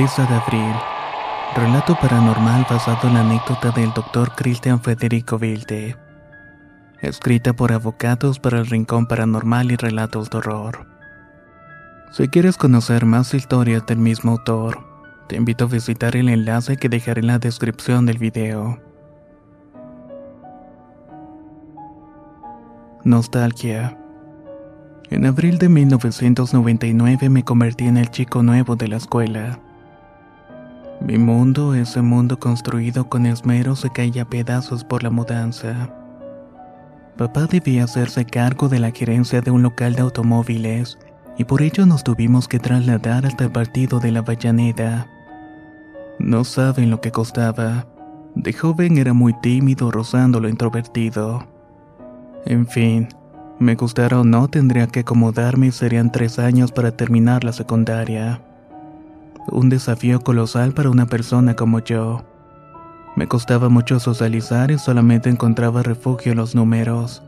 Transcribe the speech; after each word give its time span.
Brisa 0.00 0.24
de 0.24 0.34
Abril. 0.34 0.74
Relato 1.54 1.94
paranormal 1.94 2.66
basado 2.70 3.06
en 3.06 3.12
la 3.12 3.20
anécdota 3.20 3.70
del 3.70 3.92
Dr. 3.92 4.32
Christian 4.34 4.80
Federico 4.80 5.38
Vilde. 5.38 5.94
Escrita 7.02 7.52
por 7.52 7.70
Avocados 7.70 8.38
para 8.38 8.60
el 8.60 8.66
Rincón 8.66 9.04
Paranormal 9.04 9.72
y 9.72 9.76
Relatos 9.76 10.30
de 10.30 10.38
Horror. 10.38 10.86
Si 12.12 12.28
quieres 12.28 12.56
conocer 12.56 13.04
más 13.04 13.34
historias 13.34 13.84
del 13.84 13.98
mismo 13.98 14.30
autor, 14.30 14.78
te 15.28 15.36
invito 15.36 15.64
a 15.64 15.68
visitar 15.68 16.16
el 16.16 16.30
enlace 16.30 16.78
que 16.78 16.88
dejaré 16.88 17.20
en 17.20 17.26
la 17.26 17.38
descripción 17.38 18.06
del 18.06 18.16
video. 18.16 18.80
Nostalgia. 23.04 23.98
En 25.10 25.26
abril 25.26 25.58
de 25.58 25.68
1999 25.68 27.28
me 27.28 27.44
convertí 27.44 27.84
en 27.84 27.98
el 27.98 28.10
chico 28.10 28.42
nuevo 28.42 28.76
de 28.76 28.88
la 28.88 28.96
escuela. 28.96 29.60
Mi 31.00 31.16
mundo, 31.16 31.74
ese 31.74 32.02
mundo 32.02 32.38
construido 32.38 33.08
con 33.08 33.24
esmero, 33.24 33.74
se 33.74 33.88
caía 33.90 34.22
a 34.22 34.28
pedazos 34.28 34.84
por 34.84 35.02
la 35.02 35.08
mudanza. 35.08 35.88
Papá 37.16 37.46
debía 37.46 37.84
hacerse 37.84 38.26
cargo 38.26 38.68
de 38.68 38.80
la 38.80 38.90
gerencia 38.90 39.40
de 39.40 39.50
un 39.50 39.62
local 39.62 39.94
de 39.94 40.02
automóviles 40.02 40.98
y 41.38 41.44
por 41.44 41.62
ello 41.62 41.86
nos 41.86 42.04
tuvimos 42.04 42.48
que 42.48 42.58
trasladar 42.58 43.24
hasta 43.24 43.44
el 43.44 43.50
partido 43.50 43.98
de 43.98 44.12
la 44.12 44.20
Vallaneda. 44.20 45.06
No 46.18 46.44
saben 46.44 46.90
lo 46.90 47.00
que 47.00 47.10
costaba. 47.10 47.86
De 48.34 48.52
joven 48.52 48.98
era 48.98 49.14
muy 49.14 49.32
tímido, 49.40 49.90
rozando 49.90 50.38
lo 50.38 50.50
introvertido. 50.50 51.46
En 52.44 52.66
fin, 52.66 53.08
me 53.58 53.74
gustara 53.74 54.20
o 54.20 54.24
no, 54.24 54.48
tendría 54.48 54.86
que 54.86 55.00
acomodarme 55.00 55.68
y 55.68 55.72
serían 55.72 56.12
tres 56.12 56.38
años 56.38 56.72
para 56.72 56.94
terminar 56.94 57.42
la 57.42 57.54
secundaria 57.54 58.42
un 59.48 59.68
desafío 59.68 60.20
colosal 60.20 60.72
para 60.72 60.90
una 60.90 61.06
persona 61.06 61.54
como 61.54 61.80
yo. 61.80 62.22
Me 63.16 63.26
costaba 63.26 63.68
mucho 63.68 64.00
socializar 64.00 64.70
y 64.70 64.78
solamente 64.78 65.28
encontraba 65.28 65.82
refugio 65.82 66.32
en 66.32 66.38
los 66.38 66.54
números. 66.54 67.22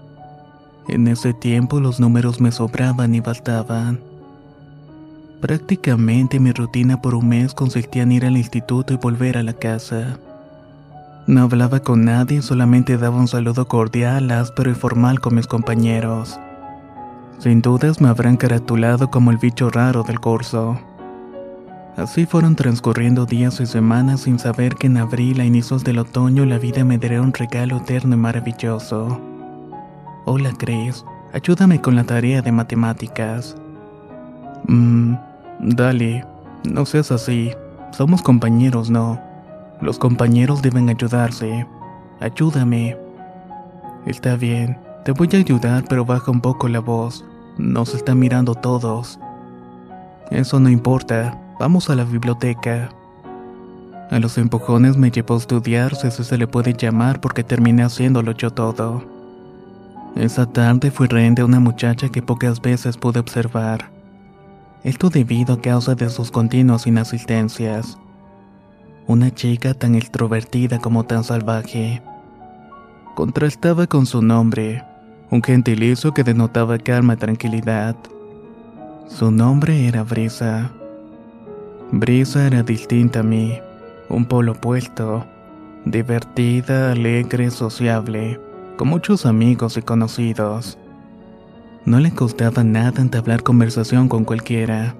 En 0.89 1.09
ese 1.09 1.33
tiempo 1.35 1.81
los 1.81 2.01
números 2.01 2.41
me 2.41 2.53
sobraban 2.53 3.15
y 3.15 3.21
bastaban. 3.21 4.01
Prácticamente 5.41 6.39
mi 6.39 6.53
rutina 6.53 7.03
por 7.03 7.15
un 7.15 7.29
mes 7.29 7.53
consistía 7.55 8.05
en 8.05 8.13
ir 8.13 8.25
al 8.25 8.37
instituto 8.37 8.95
y 8.95 8.97
volver 8.97 9.37
a 9.37 9.43
la 9.43 9.55
casa. 9.55 10.19
No 11.27 11.43
hablaba 11.43 11.81
con 11.81 12.05
nadie, 12.05 12.43
solamente 12.43 12.97
daba 12.97 13.17
un 13.17 13.29
saludo 13.29 13.67
cordial, 13.67 14.31
áspero 14.31 14.71
y 14.71 14.75
formal 14.75 15.21
con 15.21 15.35
mis 15.35 15.47
compañeros. 15.47 16.39
Sin 17.39 17.61
dudas 17.61 18.01
me 18.01 18.09
habrán 18.09 18.37
caratulado 18.37 19.11
como 19.11 19.31
el 19.31 19.39
bicho 19.39 19.69
raro 19.69 20.05
del 20.05 20.21
curso. 20.21 20.81
Así 21.97 22.25
fueron 22.25 22.57
transcurriendo 22.57 23.27
días 23.27 23.61
y 23.61 23.67
semanas 23.67 24.23
sin 24.23 24.39
saber 24.39 24.77
que 24.77 24.87
en 24.87 24.97
abril 24.97 25.41
a 25.41 25.45
inicios 25.45 25.85
del 25.85 25.99
otoño 25.99 26.47
la 26.47 26.57
vida 26.57 26.85
me 26.85 26.97
daría 26.97 27.21
un 27.21 27.35
regalo 27.35 27.77
eterno 27.77 28.15
y 28.15 28.19
maravilloso. 28.19 29.21
Hola 30.25 30.53
Chris, 30.57 31.05
ayúdame 31.35 31.83
con 31.83 31.95
la 31.95 32.05
tarea 32.05 32.41
de 32.41 32.51
matemáticas. 32.51 33.57
Mmm, 34.69 35.17
dale, 35.61 36.25
no 36.65 36.87
seas 36.87 37.13
así. 37.13 37.51
Somos 37.91 38.23
compañeros, 38.23 38.89
¿no? 38.89 39.21
Los 39.83 39.99
compañeros 39.99 40.63
deben 40.63 40.89
ayudarse. 40.89 41.67
Ayúdame. 42.21 42.97
Está 44.07 44.37
bien, 44.37 44.79
te 45.05 45.13
voy 45.13 45.29
a 45.35 45.37
ayudar, 45.37 45.85
pero 45.91 46.07
baja 46.07 46.31
un 46.31 46.41
poco 46.41 46.69
la 46.69 46.81
voz. 46.81 47.23
Nos 47.59 47.95
están 47.95 48.19
mirando 48.19 48.55
todos. 48.55 49.21
Eso 50.31 50.59
no 50.59 50.71
importa. 50.71 51.39
Vamos 51.59 51.91
a 51.91 51.95
la 51.95 52.05
biblioteca. 52.05 52.91
A 54.11 54.19
los 54.19 54.37
empujones 54.37 54.97
me 54.97 55.11
llevó 55.11 55.35
a 55.35 55.39
estudiar, 55.39 55.95
si 55.95 56.11
se 56.11 56.37
le 56.37 56.47
puede 56.47 56.75
llamar, 56.75 57.21
porque 57.21 57.45
terminé 57.45 57.83
haciéndolo 57.83 58.33
yo 58.33 58.51
todo. 58.51 59.03
Esa 60.17 60.45
tarde 60.45 60.91
fui 60.91 61.07
rehén 61.07 61.35
de 61.35 61.45
una 61.45 61.61
muchacha 61.61 62.09
que 62.11 62.21
pocas 62.21 62.61
veces 62.61 62.99
pude 62.99 63.21
observar. 63.21 63.91
Esto 64.85 65.09
debido 65.09 65.55
a 65.55 65.61
causa 65.61 65.95
de 65.95 66.11
sus 66.11 66.31
continuas 66.31 66.87
inasistencias. 66.87 67.97
Una 69.07 69.33
chica 69.33 69.73
tan 69.75 69.95
extrovertida 69.95 70.79
como 70.79 71.05
tan 71.05 71.25
salvaje. 71.25 72.03
Contrastaba 73.15 73.87
con 73.87 74.07
su 74.07 74.21
nombre, 74.21 74.85
un 75.31 75.43
gentilicio 75.43 76.13
que 76.13 76.25
denotaba 76.25 76.79
calma 76.79 77.15
y 77.15 77.17
tranquilidad. 77.17 77.97
Su 79.09 79.31
nombre 79.31 79.87
era 79.87 80.03
Brisa. 80.03 80.73
Brisa 81.95 82.47
era 82.47 82.63
distinta 82.63 83.21
a 83.21 83.23
mí, 83.23 83.59
un 84.09 84.25
polo 84.25 84.53
opuesto, 84.53 85.27
divertida, 85.85 86.93
alegre, 86.93 87.51
sociable, 87.51 88.41
con 88.79 88.89
muchos 88.89 89.27
amigos 89.27 89.77
y 89.77 89.83
conocidos. 89.83 90.79
No 91.85 92.01
le 92.01 92.11
costaba 92.11 92.65
nada 92.65 93.03
entablar 93.03 93.43
conversación 93.43 94.09
con 94.09 94.25
cualquiera. 94.25 94.95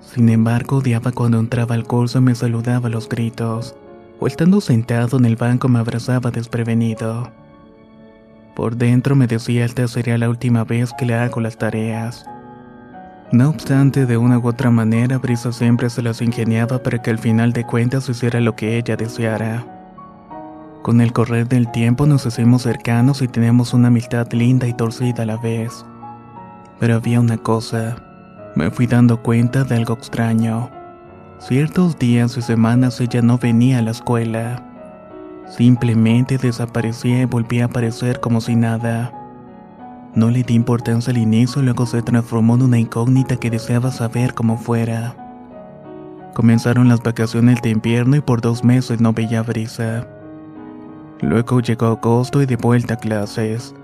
Sin 0.00 0.30
embargo, 0.30 0.78
odiaba 0.78 1.12
cuando 1.12 1.38
entraba 1.38 1.74
al 1.74 1.84
curso 1.84 2.16
y 2.16 2.22
me 2.22 2.34
saludaba 2.34 2.88
a 2.88 2.90
los 2.90 3.06
gritos, 3.06 3.76
o 4.20 4.26
estando 4.26 4.62
sentado 4.62 5.18
en 5.18 5.26
el 5.26 5.36
banco 5.36 5.68
me 5.68 5.80
abrazaba 5.80 6.30
desprevenido. 6.30 7.30
Por 8.56 8.76
dentro 8.76 9.16
me 9.16 9.26
decía 9.26 9.66
esta 9.66 9.86
sería 9.86 10.16
la 10.16 10.30
última 10.30 10.64
vez 10.64 10.94
que 10.98 11.04
le 11.04 11.14
hago 11.14 11.42
las 11.42 11.58
tareas. 11.58 12.24
No 13.34 13.48
obstante, 13.48 14.06
de 14.06 14.16
una 14.16 14.38
u 14.38 14.46
otra 14.46 14.70
manera, 14.70 15.18
Brisa 15.18 15.50
siempre 15.50 15.90
se 15.90 16.02
las 16.02 16.22
ingeniaba 16.22 16.80
para 16.84 17.02
que 17.02 17.10
al 17.10 17.18
final 17.18 17.52
de 17.52 17.64
cuentas 17.64 18.08
hiciera 18.08 18.40
lo 18.40 18.54
que 18.54 18.78
ella 18.78 18.94
deseara. 18.94 19.66
Con 20.82 21.00
el 21.00 21.12
correr 21.12 21.48
del 21.48 21.68
tiempo 21.72 22.06
nos 22.06 22.26
hicimos 22.26 22.62
cercanos 22.62 23.22
y 23.22 23.26
teníamos 23.26 23.74
una 23.74 23.88
amistad 23.88 24.30
linda 24.30 24.68
y 24.68 24.72
torcida 24.72 25.24
a 25.24 25.26
la 25.26 25.36
vez. 25.36 25.84
Pero 26.78 26.94
había 26.94 27.18
una 27.18 27.36
cosa, 27.36 27.96
me 28.54 28.70
fui 28.70 28.86
dando 28.86 29.20
cuenta 29.20 29.64
de 29.64 29.74
algo 29.74 29.94
extraño. 29.94 30.70
Ciertos 31.40 31.98
días 31.98 32.36
y 32.36 32.42
semanas 32.42 33.00
ella 33.00 33.20
no 33.20 33.36
venía 33.38 33.80
a 33.80 33.82
la 33.82 33.90
escuela. 33.90 34.62
Simplemente 35.48 36.38
desaparecía 36.38 37.22
y 37.22 37.24
volvía 37.24 37.64
a 37.64 37.66
aparecer 37.66 38.20
como 38.20 38.40
si 38.40 38.54
nada. 38.54 39.23
No 40.14 40.30
le 40.30 40.44
di 40.44 40.54
importancia 40.54 41.10
al 41.10 41.18
inicio 41.18 41.60
y 41.60 41.64
luego 41.64 41.86
se 41.86 42.02
transformó 42.02 42.54
en 42.54 42.62
una 42.62 42.78
incógnita 42.78 43.36
que 43.36 43.50
deseaba 43.50 43.90
saber 43.90 44.34
cómo 44.34 44.56
fuera. 44.56 45.16
Comenzaron 46.34 46.88
las 46.88 47.02
vacaciones 47.02 47.60
de 47.62 47.70
invierno 47.70 48.16
y 48.16 48.20
por 48.20 48.40
dos 48.40 48.62
meses 48.62 49.00
no 49.00 49.12
veía 49.12 49.42
brisa. 49.42 50.06
Luego 51.20 51.60
llegó 51.60 51.86
agosto 51.86 52.42
y 52.42 52.46
de 52.46 52.56
vuelta 52.56 52.94
a 52.94 52.98
clases. 52.98 53.74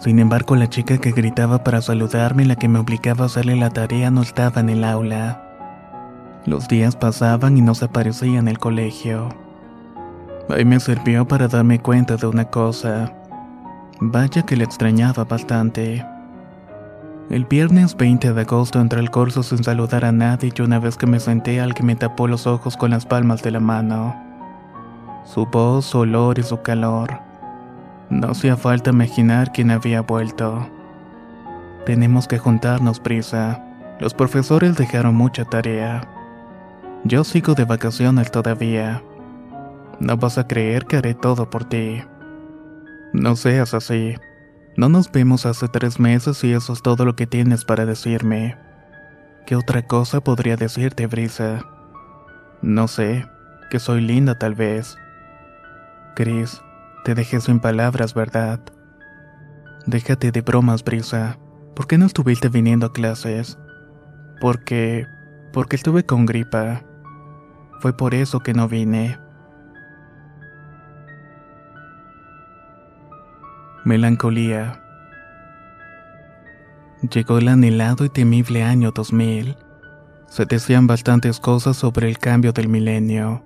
Sin 0.00 0.18
embargo, 0.18 0.56
la 0.56 0.68
chica 0.68 0.98
que 0.98 1.12
gritaba 1.12 1.64
para 1.64 1.80
saludarme, 1.80 2.44
la 2.44 2.56
que 2.56 2.68
me 2.68 2.78
obligaba 2.78 3.24
a 3.24 3.26
hacerle 3.26 3.56
la 3.56 3.70
tarea, 3.70 4.10
no 4.10 4.22
estaba 4.22 4.60
en 4.60 4.70
el 4.70 4.84
aula. 4.84 5.42
Los 6.46 6.68
días 6.68 6.96
pasaban 6.96 7.56
y 7.56 7.62
no 7.62 7.74
se 7.74 7.86
aparecía 7.86 8.38
en 8.38 8.48
el 8.48 8.58
colegio. 8.58 9.28
Ahí 10.50 10.64
me 10.64 10.78
sirvió 10.80 11.26
para 11.26 11.48
darme 11.48 11.78
cuenta 11.78 12.16
de 12.16 12.26
una 12.26 12.44
cosa. 12.44 13.12
Vaya 14.06 14.42
que 14.42 14.54
le 14.54 14.64
extrañaba 14.64 15.24
bastante. 15.24 16.04
El 17.30 17.46
viernes 17.46 17.96
20 17.96 18.34
de 18.34 18.40
agosto 18.42 18.78
entré 18.78 19.00
al 19.00 19.10
curso 19.10 19.42
sin 19.42 19.64
saludar 19.64 20.04
a 20.04 20.12
nadie 20.12 20.52
y 20.54 20.60
una 20.60 20.78
vez 20.78 20.98
que 20.98 21.06
me 21.06 21.18
senté 21.18 21.58
alguien 21.58 21.86
me 21.86 21.96
tapó 21.96 22.28
los 22.28 22.46
ojos 22.46 22.76
con 22.76 22.90
las 22.90 23.06
palmas 23.06 23.42
de 23.42 23.50
la 23.50 23.60
mano. 23.60 24.14
Su 25.24 25.46
voz, 25.46 25.86
su 25.86 26.00
olor 26.00 26.38
y 26.38 26.42
su 26.42 26.60
calor. 26.60 27.18
No 28.10 28.28
hacía 28.28 28.58
falta 28.58 28.90
imaginar 28.90 29.52
quién 29.52 29.70
había 29.70 30.02
vuelto. 30.02 30.68
Tenemos 31.86 32.28
que 32.28 32.36
juntarnos, 32.38 33.00
prisa. 33.00 33.64
Los 34.00 34.12
profesores 34.12 34.76
dejaron 34.76 35.14
mucha 35.14 35.46
tarea. 35.46 36.06
Yo 37.04 37.24
sigo 37.24 37.54
de 37.54 37.64
vacaciones 37.64 38.30
todavía. 38.30 39.02
No 39.98 40.18
vas 40.18 40.36
a 40.36 40.46
creer 40.46 40.84
que 40.84 40.98
haré 40.98 41.14
todo 41.14 41.48
por 41.48 41.64
ti. 41.64 42.02
No 43.14 43.36
seas 43.36 43.74
así. 43.74 44.16
No 44.76 44.88
nos 44.88 45.12
vemos 45.12 45.46
hace 45.46 45.68
tres 45.68 46.00
meses 46.00 46.42
y 46.42 46.52
eso 46.52 46.72
es 46.72 46.82
todo 46.82 47.04
lo 47.04 47.14
que 47.14 47.28
tienes 47.28 47.64
para 47.64 47.86
decirme. 47.86 48.58
¿Qué 49.46 49.54
otra 49.54 49.86
cosa 49.86 50.20
podría 50.20 50.56
decirte, 50.56 51.06
Brisa? 51.06 51.60
No 52.60 52.88
sé, 52.88 53.24
que 53.70 53.78
soy 53.78 54.00
linda 54.00 54.36
tal 54.36 54.56
vez. 54.56 54.96
Chris, 56.16 56.60
te 57.04 57.14
dejé 57.14 57.40
sin 57.40 57.60
palabras, 57.60 58.14
¿verdad? 58.14 58.58
Déjate 59.86 60.32
de 60.32 60.40
bromas, 60.40 60.82
Brisa. 60.82 61.38
¿Por 61.76 61.86
qué 61.86 61.98
no 61.98 62.06
estuviste 62.06 62.48
viniendo 62.48 62.86
a 62.86 62.92
clases? 62.92 63.60
Porque... 64.40 65.06
porque 65.52 65.76
estuve 65.76 66.04
con 66.04 66.26
gripa. 66.26 66.82
Fue 67.78 67.96
por 67.96 68.12
eso 68.12 68.40
que 68.40 68.54
no 68.54 68.66
vine. 68.66 69.23
Melancolía. 73.84 74.80
Llegó 77.02 77.36
el 77.36 77.48
anhelado 77.48 78.06
y 78.06 78.08
temible 78.08 78.62
año 78.62 78.92
2000. 78.92 79.58
Se 80.26 80.46
decían 80.46 80.86
bastantes 80.86 81.38
cosas 81.38 81.76
sobre 81.76 82.08
el 82.08 82.16
cambio 82.16 82.54
del 82.54 82.68
milenio. 82.68 83.44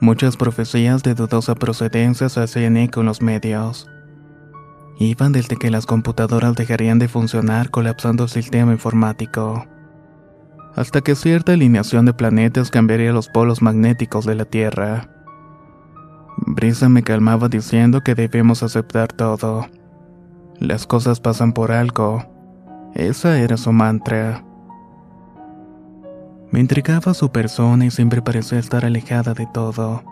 Muchas 0.00 0.38
profecías 0.38 1.02
de 1.02 1.14
dudosa 1.14 1.54
procedencia 1.54 2.30
se 2.30 2.40
hacían 2.40 2.78
eco 2.78 3.00
en 3.00 3.06
los 3.06 3.20
medios. 3.20 3.86
Iban 4.98 5.32
desde 5.32 5.56
que 5.56 5.70
las 5.70 5.84
computadoras 5.84 6.54
dejarían 6.54 6.98
de 6.98 7.08
funcionar 7.08 7.68
colapsando 7.70 8.24
el 8.24 8.30
sistema 8.30 8.72
informático, 8.72 9.66
hasta 10.74 11.02
que 11.02 11.14
cierta 11.14 11.52
alineación 11.52 12.06
de 12.06 12.14
planetas 12.14 12.70
cambiaría 12.70 13.12
los 13.12 13.28
polos 13.28 13.60
magnéticos 13.60 14.24
de 14.24 14.36
la 14.36 14.46
Tierra. 14.46 15.17
Brisa 16.46 16.88
me 16.88 17.02
calmaba 17.02 17.48
diciendo 17.48 18.02
que 18.02 18.14
debemos 18.14 18.62
aceptar 18.62 19.12
todo. 19.12 19.66
Las 20.60 20.86
cosas 20.86 21.20
pasan 21.20 21.52
por 21.52 21.72
algo. 21.72 22.24
Esa 22.94 23.38
era 23.40 23.56
su 23.56 23.72
mantra. 23.72 24.44
Me 26.50 26.60
intrigaba 26.60 27.12
su 27.12 27.30
persona 27.30 27.84
y 27.84 27.90
siempre 27.90 28.22
parecía 28.22 28.58
estar 28.58 28.84
alejada 28.84 29.34
de 29.34 29.46
todo, 29.46 30.02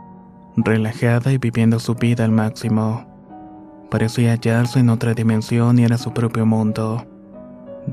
relajada 0.57 1.33
y 1.33 1.39
viviendo 1.39 1.79
su 1.79 1.95
vida 1.95 2.25
al 2.25 2.33
máximo. 2.33 3.07
Parecía 3.91 4.33
hallarse 4.33 4.81
en 4.81 4.91
otra 4.91 5.15
dimensión 5.15 5.79
y 5.79 5.85
era 5.85 5.97
su 5.97 6.13
propio 6.13 6.45
mundo, 6.45 7.07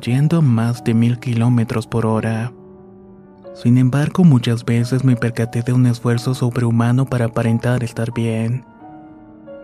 yendo 0.01 0.41
más 0.41 0.83
de 0.83 0.93
mil 0.95 1.19
kilómetros 1.19 1.85
por 1.87 2.05
hora. 2.05 2.51
Sin 3.53 3.77
embargo, 3.77 4.23
muchas 4.23 4.65
veces 4.65 5.03
me 5.03 5.15
percaté 5.15 5.61
de 5.61 5.73
un 5.73 5.85
esfuerzo 5.85 6.33
sobrehumano 6.33 7.05
para 7.05 7.25
aparentar 7.25 7.83
estar 7.83 8.11
bien. 8.11 8.65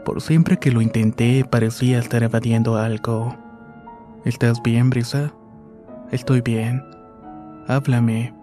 Por 0.05 0.21
siempre 0.21 0.57
que 0.57 0.71
lo 0.71 0.81
intenté, 0.81 1.43
parecía 1.43 1.99
estar 1.99 2.21
evadiendo 2.23 2.77
algo. 2.77 3.35
¿Estás 4.25 4.61
bien, 4.61 4.89
Brisa? 4.89 5.33
Estoy 6.11 6.41
bien. 6.41 6.83
Háblame. 7.67 8.33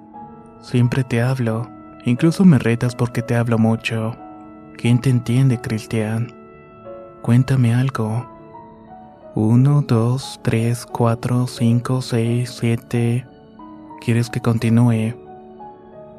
Siempre 0.60 1.04
te 1.04 1.22
hablo. 1.22 1.68
Incluso 2.04 2.44
me 2.44 2.58
retas 2.58 2.94
porque 2.94 3.22
te 3.22 3.36
hablo 3.36 3.58
mucho. 3.58 4.16
¿Quién 4.76 5.00
te 5.00 5.10
entiende, 5.10 5.60
Cristian? 5.60 6.32
Cuéntame 7.22 7.74
algo. 7.74 8.28
Uno, 9.34 9.84
dos, 9.86 10.40
tres, 10.42 10.86
cuatro, 10.86 11.46
cinco, 11.46 12.02
seis, 12.02 12.56
siete. 12.58 13.26
¿Quieres 14.00 14.30
que 14.30 14.40
continúe? 14.40 15.25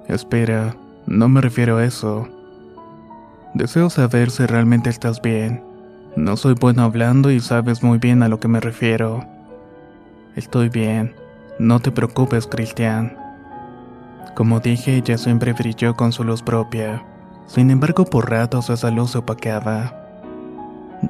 Espera, 0.07 0.75
no 1.06 1.27
me 1.27 1.42
refiero 1.42 1.77
a 1.77 1.83
eso. 1.83 2.30
Deseo 3.54 3.89
saber 3.89 4.31
si 4.31 4.45
realmente 4.45 4.89
estás 4.89 5.21
bien. 5.21 5.63
No 6.15 6.38
soy 6.38 6.54
bueno 6.54 6.83
hablando 6.83 7.30
y 7.30 7.39
sabes 7.39 7.83
muy 7.83 7.98
bien 7.98 8.24
a 8.24 8.30
lo 8.30 8.39
que 8.39 8.48
me 8.48 8.59
refiero. 8.59 9.25
Estoy 10.36 10.69
bien. 10.69 11.13
No 11.59 11.80
te 11.80 11.92
preocupes, 11.92 12.48
Cristian. 12.48 13.18
Como 14.33 14.59
dije, 14.59 14.95
ella 14.95 15.18
siempre 15.18 15.54
brilló 15.54 15.95
con 15.95 16.13
su 16.13 16.24
luz 16.24 16.42
propia. 16.42 17.04
Sin 17.45 17.69
embargo, 17.69 18.06
por 18.06 18.30
ratos 18.30 18.69
esa 18.69 18.92
luz 18.92 19.12
se 19.12 19.18
opaqueaba. 19.18 19.94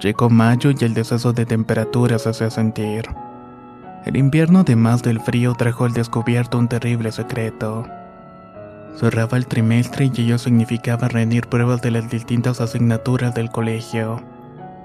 Llegó 0.01 0.29
mayo 0.29 0.71
y 0.71 0.83
el 0.83 0.93
deceso 0.93 1.33
de 1.33 1.45
temperaturas 1.45 2.23
se 2.23 2.29
hacía 2.29 2.49
sentir. 2.49 3.05
El 4.05 4.17
invierno, 4.17 4.59
además 4.59 5.03
del 5.03 5.19
frío, 5.19 5.53
trajo 5.53 5.85
al 5.85 5.93
descubierto 5.93 6.57
un 6.57 6.67
terrible 6.67 7.11
secreto. 7.11 7.85
Cerraba 8.99 9.37
el 9.37 9.45
trimestre 9.45 10.09
y 10.11 10.21
ello 10.21 10.39
significaba 10.39 11.07
rendir 11.07 11.45
pruebas 11.47 11.83
de 11.83 11.91
las 11.91 12.09
distintas 12.09 12.59
asignaturas 12.61 13.35
del 13.35 13.51
colegio. 13.51 14.23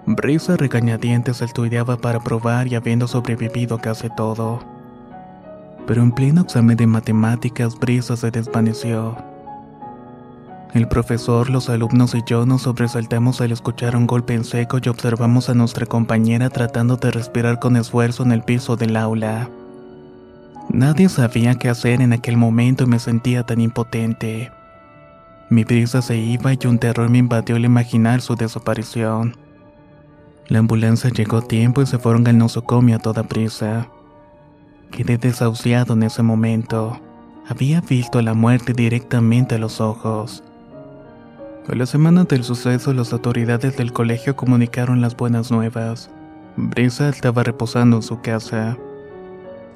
Brisa 0.04 0.58
regañadientes 0.58 1.40
estudiaba 1.40 1.96
para 1.96 2.20
probar 2.20 2.68
y 2.68 2.74
habiendo 2.74 3.08
sobrevivido 3.08 3.78
casi 3.78 4.10
todo. 4.14 4.60
Pero 5.86 6.02
en 6.02 6.12
pleno 6.12 6.42
examen 6.42 6.76
de 6.76 6.86
matemáticas, 6.86 7.78
Brisa 7.78 8.16
se 8.18 8.30
desvaneció. 8.30 9.16
El 10.74 10.88
profesor, 10.88 11.48
los 11.48 11.70
alumnos 11.70 12.14
y 12.14 12.22
yo 12.26 12.44
nos 12.44 12.62
sobresaltamos 12.62 13.40
al 13.40 13.52
escuchar 13.52 13.96
un 13.96 14.06
golpe 14.06 14.34
en 14.34 14.44
seco 14.44 14.78
y 14.82 14.88
observamos 14.90 15.48
a 15.48 15.54
nuestra 15.54 15.86
compañera 15.86 16.50
tratando 16.50 16.96
de 16.96 17.10
respirar 17.10 17.58
con 17.60 17.76
esfuerzo 17.76 18.24
en 18.24 18.32
el 18.32 18.42
piso 18.42 18.76
del 18.76 18.96
aula. 18.96 19.48
Nadie 20.72 21.10
sabía 21.10 21.54
qué 21.56 21.68
hacer 21.68 22.00
en 22.00 22.14
aquel 22.14 22.38
momento 22.38 22.84
y 22.84 22.86
me 22.86 22.98
sentía 22.98 23.42
tan 23.44 23.60
impotente. 23.60 24.50
Mi 25.50 25.64
brisa 25.64 26.00
se 26.00 26.16
iba 26.16 26.50
y 26.54 26.58
un 26.66 26.78
terror 26.78 27.10
me 27.10 27.18
invadió 27.18 27.56
al 27.56 27.66
imaginar 27.66 28.22
su 28.22 28.36
desaparición. 28.36 29.36
La 30.48 30.60
ambulancia 30.60 31.10
llegó 31.10 31.36
a 31.36 31.46
tiempo 31.46 31.82
y 31.82 31.86
se 31.86 31.98
fueron 31.98 32.26
al 32.26 32.38
nosocomio 32.38 32.96
a 32.96 33.00
toda 33.00 33.22
prisa. 33.24 33.88
Quedé 34.90 35.18
desahuciado 35.18 35.92
en 35.92 36.04
ese 36.04 36.22
momento. 36.22 36.98
Había 37.46 37.82
visto 37.82 38.22
la 38.22 38.32
muerte 38.32 38.72
directamente 38.72 39.56
a 39.56 39.58
los 39.58 39.78
ojos. 39.78 40.42
A 41.68 41.74
la 41.74 41.84
semana 41.84 42.24
del 42.24 42.44
suceso, 42.44 42.94
las 42.94 43.12
autoridades 43.12 43.76
del 43.76 43.92
colegio 43.92 44.36
comunicaron 44.36 45.02
las 45.02 45.18
buenas 45.18 45.50
nuevas. 45.50 46.10
Brisa 46.56 47.10
estaba 47.10 47.42
reposando 47.42 47.96
en 47.96 48.02
su 48.02 48.22
casa. 48.22 48.78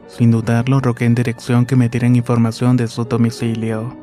Sin 0.08 0.30
dudarlo, 0.30 0.80
rogué 0.80 1.04
en 1.04 1.14
dirección 1.14 1.66
que 1.66 1.76
me 1.76 1.88
dieran 1.88 2.16
información 2.16 2.76
de 2.76 2.86
su 2.86 3.04
domicilio. 3.04 3.96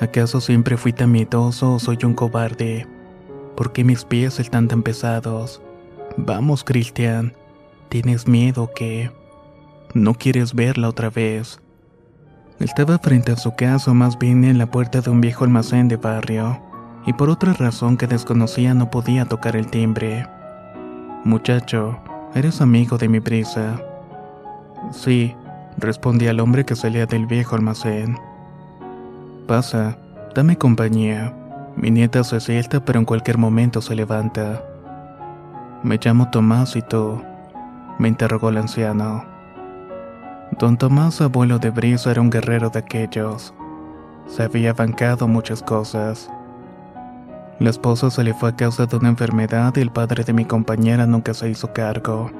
¿Acaso 0.00 0.40
siempre 0.40 0.76
fui 0.76 0.92
tan 0.92 1.12
miedoso 1.12 1.74
o 1.74 1.78
soy 1.78 1.98
un 2.04 2.14
cobarde? 2.14 2.86
¿Por 3.56 3.72
qué 3.72 3.84
mis 3.84 4.04
pies 4.04 4.40
están 4.40 4.68
tan 4.68 4.82
pesados? 4.82 5.62
Vamos, 6.16 6.64
Cristian. 6.64 7.34
¿Tienes 7.88 8.26
miedo 8.26 8.70
que... 8.74 9.10
no 9.94 10.14
quieres 10.14 10.54
verla 10.54 10.88
otra 10.88 11.10
vez? 11.10 11.60
Estaba 12.58 12.98
frente 12.98 13.32
a 13.32 13.36
su 13.36 13.54
casa, 13.54 13.92
más 13.92 14.18
bien 14.18 14.44
en 14.44 14.58
la 14.58 14.70
puerta 14.70 15.00
de 15.00 15.10
un 15.10 15.20
viejo 15.20 15.44
almacén 15.44 15.88
de 15.88 15.96
barrio, 15.96 16.60
y 17.06 17.12
por 17.12 17.28
otra 17.28 17.52
razón 17.54 17.96
que 17.96 18.06
desconocía 18.06 18.72
no 18.74 18.90
podía 18.90 19.24
tocar 19.24 19.56
el 19.56 19.66
timbre. 19.68 20.26
Muchacho, 21.24 21.98
eres 22.34 22.60
amigo 22.60 22.98
de 22.98 23.08
mi 23.08 23.20
prisa. 23.20 23.80
Sí, 24.90 25.34
respondí 25.78 26.28
al 26.28 26.40
hombre 26.40 26.64
que 26.64 26.76
salía 26.76 27.06
del 27.06 27.26
viejo 27.26 27.56
almacén. 27.56 28.18
Pasa, 29.46 29.96
dame 30.34 30.56
compañía. 30.56 31.34
Mi 31.76 31.90
nieta 31.90 32.22
se 32.24 32.40
siesta, 32.40 32.84
pero 32.84 32.98
en 32.98 33.04
cualquier 33.04 33.38
momento 33.38 33.80
se 33.80 33.94
levanta. 33.94 34.62
Me 35.82 35.98
llamo 36.02 36.30
Tomás 36.30 36.76
y 36.76 36.82
tú, 36.82 37.22
me 37.98 38.08
interrogó 38.08 38.50
el 38.50 38.58
anciano. 38.58 39.24
Don 40.58 40.76
Tomás, 40.76 41.20
abuelo 41.20 41.58
de 41.58 41.70
Brisa, 41.70 42.10
era 42.10 42.20
un 42.20 42.30
guerrero 42.30 42.68
de 42.68 42.80
aquellos. 42.80 43.54
Se 44.26 44.42
había 44.42 44.74
bancado 44.74 45.26
muchas 45.26 45.62
cosas. 45.62 46.30
La 47.58 47.70
esposa 47.70 48.10
se 48.10 48.22
le 48.22 48.34
fue 48.34 48.50
a 48.50 48.56
causa 48.56 48.86
de 48.86 48.96
una 48.96 49.08
enfermedad 49.08 49.74
y 49.76 49.80
el 49.80 49.90
padre 49.90 50.24
de 50.24 50.32
mi 50.32 50.44
compañera 50.44 51.06
nunca 51.06 51.32
se 51.32 51.48
hizo 51.48 51.72
cargo. 51.72 52.30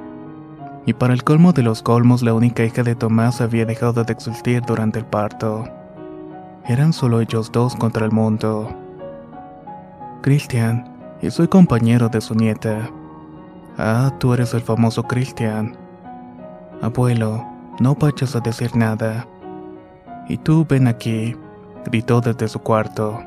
Y 0.85 0.95
para 0.95 1.15
el 1.15 1.23
colmo 1.23 1.53
de 1.53 1.63
los 1.63 1.83
colmos, 1.83 2.23
la 2.23 2.35
única 2.35 2.65
hija 2.65 2.83
de 2.83 2.97
Tomás 2.97 3.41
había 3.41 3.65
dejado 3.65 4.03
de 4.03 4.13
existir 4.13 4.63
durante 4.63 4.99
el 4.99 5.05
parto. 5.05 5.65
Eran 6.67 6.93
solo 6.93 7.21
ellos 7.21 7.53
dos 7.53 7.77
contra 7.77 8.05
el 8.05 8.13
mundo. 8.13 8.75
Christian, 10.23 10.93
y 11.21 11.31
soy 11.31 11.49
compañero 11.49 12.09
de 12.09 12.21
su 12.21 12.35
nieta. 12.35 12.91
Ah, 13.79 14.13
tú 14.19 14.35
eres 14.35 14.55
el 14.55 14.61
famoso 14.61 15.05
Christian. 15.05 15.77
Abuelo, 16.81 17.47
no 17.81 17.95
vayas 17.95 18.35
a 18.35 18.41
decir 18.41 18.75
nada. 18.75 19.27
Y 20.29 20.37
tú 20.37 20.67
ven 20.69 20.89
aquí, 20.89 21.37
gritó 21.87 22.21
desde 22.21 22.49
su 22.49 22.59
cuarto. 22.59 23.21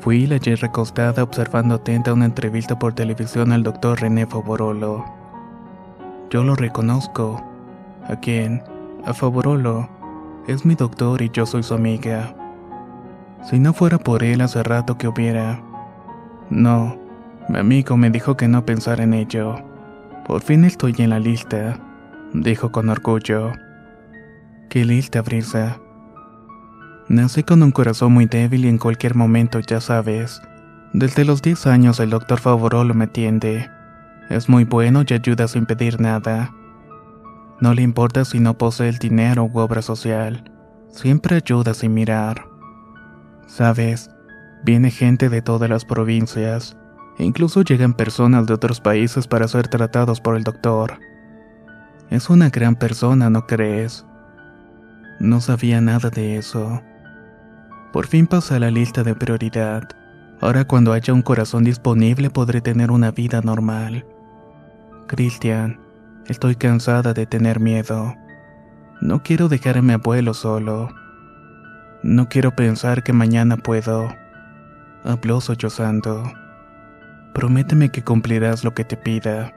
Fui 0.00 0.24
y 0.24 0.26
la 0.26 0.36
hallé 0.36 0.56
recostada 0.56 1.22
observando 1.22 1.76
atenta 1.76 2.12
una 2.12 2.26
entrevista 2.26 2.78
por 2.78 2.92
televisión 2.92 3.52
al 3.52 3.62
doctor 3.62 4.00
René 4.00 4.26
Favorolo. 4.26 5.15
Yo 6.30 6.42
lo 6.42 6.56
reconozco. 6.56 7.42
¿A 8.08 8.16
quién? 8.16 8.62
A 9.04 9.14
Favorolo. 9.14 9.88
Es 10.48 10.64
mi 10.64 10.74
doctor 10.74 11.22
y 11.22 11.30
yo 11.30 11.46
soy 11.46 11.62
su 11.62 11.74
amiga. 11.74 12.34
Si 13.48 13.58
no 13.58 13.72
fuera 13.72 13.98
por 13.98 14.24
él 14.24 14.40
hace 14.40 14.62
rato 14.62 14.98
que 14.98 15.08
hubiera. 15.08 15.62
No, 16.50 16.96
mi 17.48 17.58
amigo 17.58 17.96
me 17.96 18.10
dijo 18.10 18.36
que 18.36 18.48
no 18.48 18.64
pensara 18.64 19.04
en 19.04 19.14
ello. 19.14 19.56
Por 20.26 20.42
fin 20.42 20.64
estoy 20.64 20.94
en 20.98 21.10
la 21.10 21.20
lista, 21.20 21.78
dijo 22.32 22.72
con 22.72 22.88
orgullo. 22.88 23.52
¿Qué 24.68 24.84
lista, 24.84 25.22
Brisa? 25.22 25.78
Nací 27.08 27.44
con 27.44 27.62
un 27.62 27.70
corazón 27.70 28.12
muy 28.12 28.26
débil 28.26 28.64
y 28.64 28.68
en 28.68 28.78
cualquier 28.78 29.14
momento, 29.14 29.60
ya 29.60 29.80
sabes. 29.80 30.42
Desde 30.92 31.24
los 31.24 31.40
10 31.40 31.68
años 31.68 32.00
el 32.00 32.10
doctor 32.10 32.40
Favorolo 32.40 32.94
me 32.94 33.04
atiende. 33.04 33.70
Es 34.28 34.48
muy 34.48 34.64
bueno 34.64 35.02
y 35.06 35.14
ayuda 35.14 35.46
sin 35.46 35.66
pedir 35.66 36.00
nada. 36.00 36.52
No 37.60 37.74
le 37.74 37.82
importa 37.82 38.24
si 38.24 38.40
no 38.40 38.58
posee 38.58 38.88
el 38.88 38.98
dinero 38.98 39.44
u 39.44 39.58
obra 39.58 39.82
social. 39.82 40.50
Siempre 40.88 41.36
ayuda 41.36 41.74
sin 41.74 41.94
mirar. 41.94 42.46
Sabes, 43.46 44.10
viene 44.64 44.90
gente 44.90 45.28
de 45.28 45.42
todas 45.42 45.70
las 45.70 45.84
provincias. 45.84 46.76
Incluso 47.18 47.62
llegan 47.62 47.94
personas 47.94 48.46
de 48.46 48.54
otros 48.54 48.80
países 48.80 49.26
para 49.26 49.48
ser 49.48 49.68
tratados 49.68 50.20
por 50.20 50.36
el 50.36 50.42
doctor. 50.42 50.98
Es 52.10 52.28
una 52.28 52.50
gran 52.50 52.74
persona, 52.74 53.30
¿no 53.30 53.46
crees? 53.46 54.04
No 55.18 55.40
sabía 55.40 55.80
nada 55.80 56.10
de 56.10 56.36
eso. 56.36 56.82
Por 57.92 58.06
fin 58.06 58.26
pasa 58.26 58.58
la 58.58 58.70
lista 58.70 59.02
de 59.02 59.14
prioridad. 59.14 59.88
Ahora 60.40 60.66
cuando 60.66 60.92
haya 60.92 61.14
un 61.14 61.22
corazón 61.22 61.64
disponible 61.64 62.28
podré 62.28 62.60
tener 62.60 62.90
una 62.90 63.10
vida 63.10 63.40
normal. 63.40 64.04
Cristian, 65.06 65.78
estoy 66.26 66.56
cansada 66.56 67.14
de 67.14 67.26
tener 67.26 67.60
miedo. 67.60 68.14
No 69.00 69.22
quiero 69.22 69.48
dejar 69.48 69.78
a 69.78 69.82
mi 69.82 69.92
abuelo 69.92 70.34
solo. 70.34 70.88
No 72.02 72.28
quiero 72.28 72.56
pensar 72.56 73.04
que 73.04 73.12
mañana 73.12 73.56
puedo. 73.56 74.08
Habló 75.04 75.40
sollozando. 75.40 76.24
Prométeme 77.34 77.90
que 77.90 78.02
cumplirás 78.02 78.64
lo 78.64 78.74
que 78.74 78.84
te 78.84 78.96
pida. 78.96 79.52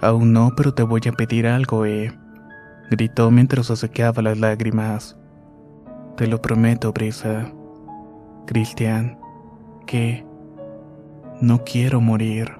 Aún 0.00 0.32
no, 0.32 0.52
pero 0.56 0.74
te 0.74 0.82
voy 0.82 1.02
a 1.06 1.12
pedir 1.12 1.46
algo, 1.46 1.86
eh. 1.86 2.12
Gritó 2.90 3.30
mientras 3.30 3.66
se 3.66 3.76
secaba 3.76 4.20
las 4.20 4.38
lágrimas. 4.38 5.16
Te 6.16 6.26
lo 6.26 6.42
prometo, 6.42 6.92
Brisa. 6.92 7.52
Cristian, 8.46 9.16
que 9.86 10.26
no 11.40 11.62
quiero 11.62 12.00
morir. 12.00 12.59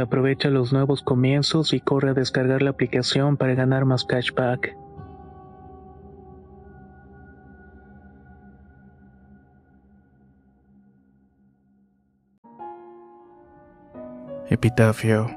Aprovecha 0.00 0.48
los 0.48 0.72
nuevos 0.72 1.02
comienzos 1.02 1.72
y 1.74 1.80
corre 1.80 2.10
a 2.10 2.14
descargar 2.14 2.62
la 2.62 2.70
aplicación 2.70 3.36
para 3.36 3.54
ganar 3.54 3.84
más 3.84 4.04
cashback. 4.04 4.74
Epitafio 14.48 15.28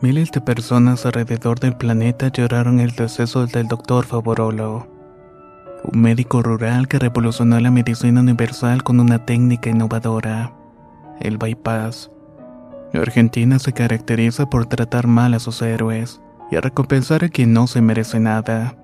Miles 0.00 0.30
de 0.30 0.40
personas 0.40 1.04
alrededor 1.04 1.60
del 1.60 1.76
planeta 1.76 2.28
lloraron 2.28 2.80
el 2.80 2.92
deceso 2.92 3.46
del 3.46 3.68
doctor 3.68 4.06
Favorolo, 4.06 4.86
un 5.84 6.00
médico 6.00 6.42
rural 6.42 6.88
que 6.88 6.98
revolucionó 6.98 7.60
la 7.60 7.70
medicina 7.70 8.20
universal 8.20 8.82
con 8.82 8.98
una 8.98 9.26
técnica 9.26 9.68
innovadora, 9.68 10.54
el 11.20 11.36
bypass. 11.36 12.10
Argentina 12.98 13.58
se 13.58 13.72
caracteriza 13.72 14.50
por 14.50 14.66
tratar 14.66 15.06
mal 15.06 15.34
a 15.34 15.38
sus 15.38 15.62
héroes 15.62 16.20
y 16.50 16.56
a 16.56 16.60
recompensar 16.60 17.24
a 17.24 17.28
quien 17.28 17.52
no 17.52 17.66
se 17.66 17.80
merece 17.80 18.18
nada. 18.18 18.74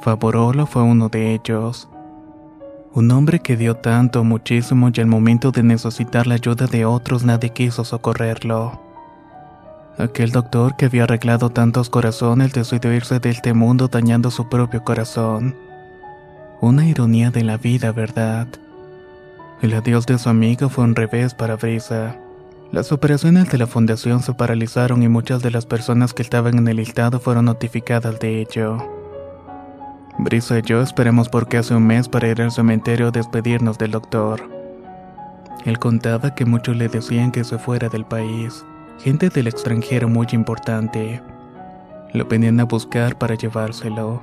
Favorolo 0.00 0.66
fue 0.66 0.82
uno 0.82 1.08
de 1.08 1.34
ellos. 1.34 1.88
Un 2.94 3.10
hombre 3.10 3.40
que 3.40 3.56
dio 3.56 3.76
tanto, 3.76 4.24
muchísimo 4.24 4.90
y 4.94 5.00
al 5.00 5.06
momento 5.06 5.50
de 5.50 5.62
necesitar 5.62 6.26
la 6.26 6.36
ayuda 6.36 6.66
de 6.66 6.84
otros 6.84 7.24
nadie 7.24 7.50
quiso 7.50 7.84
socorrerlo. 7.84 8.80
Aquel 9.98 10.30
doctor 10.30 10.76
que 10.76 10.86
había 10.86 11.04
arreglado 11.04 11.50
tantos 11.50 11.90
corazones 11.90 12.52
decidió 12.52 12.92
irse 12.92 13.20
de 13.20 13.30
este 13.30 13.52
mundo 13.52 13.88
dañando 13.88 14.30
su 14.30 14.48
propio 14.48 14.82
corazón. 14.82 15.54
Una 16.60 16.86
ironía 16.86 17.30
de 17.30 17.44
la 17.44 17.58
vida, 17.58 17.92
¿verdad? 17.92 18.48
El 19.60 19.74
adiós 19.74 20.06
de 20.06 20.18
su 20.18 20.28
amigo 20.28 20.68
fue 20.68 20.84
un 20.84 20.94
revés 20.94 21.34
para 21.34 21.56
Brisa. 21.56 22.16
Las 22.74 22.90
operaciones 22.90 23.48
de 23.52 23.56
la 23.56 23.68
fundación 23.68 24.20
se 24.20 24.34
paralizaron 24.34 25.04
y 25.04 25.08
muchas 25.08 25.40
de 25.42 25.52
las 25.52 25.64
personas 25.64 26.12
que 26.12 26.22
estaban 26.22 26.58
en 26.58 26.66
el 26.66 26.78
listado 26.78 27.20
fueron 27.20 27.44
notificadas 27.44 28.18
de 28.18 28.40
ello. 28.40 28.78
Brisa 30.18 30.58
y 30.58 30.62
yo 30.62 30.82
esperamos 30.82 31.28
por 31.28 31.46
casi 31.46 31.72
un 31.72 31.86
mes 31.86 32.08
para 32.08 32.26
ir 32.26 32.42
al 32.42 32.50
cementerio 32.50 33.06
a 33.06 33.10
despedirnos 33.12 33.78
del 33.78 33.92
doctor. 33.92 34.42
Él 35.64 35.78
contaba 35.78 36.34
que 36.34 36.46
muchos 36.46 36.76
le 36.76 36.88
decían 36.88 37.30
que 37.30 37.44
se 37.44 37.58
fuera 37.58 37.88
del 37.88 38.06
país, 38.06 38.64
gente 38.98 39.28
del 39.28 39.46
extranjero 39.46 40.08
muy 40.08 40.26
importante. 40.32 41.22
Lo 42.12 42.24
venían 42.24 42.58
a 42.58 42.64
buscar 42.64 43.16
para 43.16 43.36
llevárselo. 43.36 44.20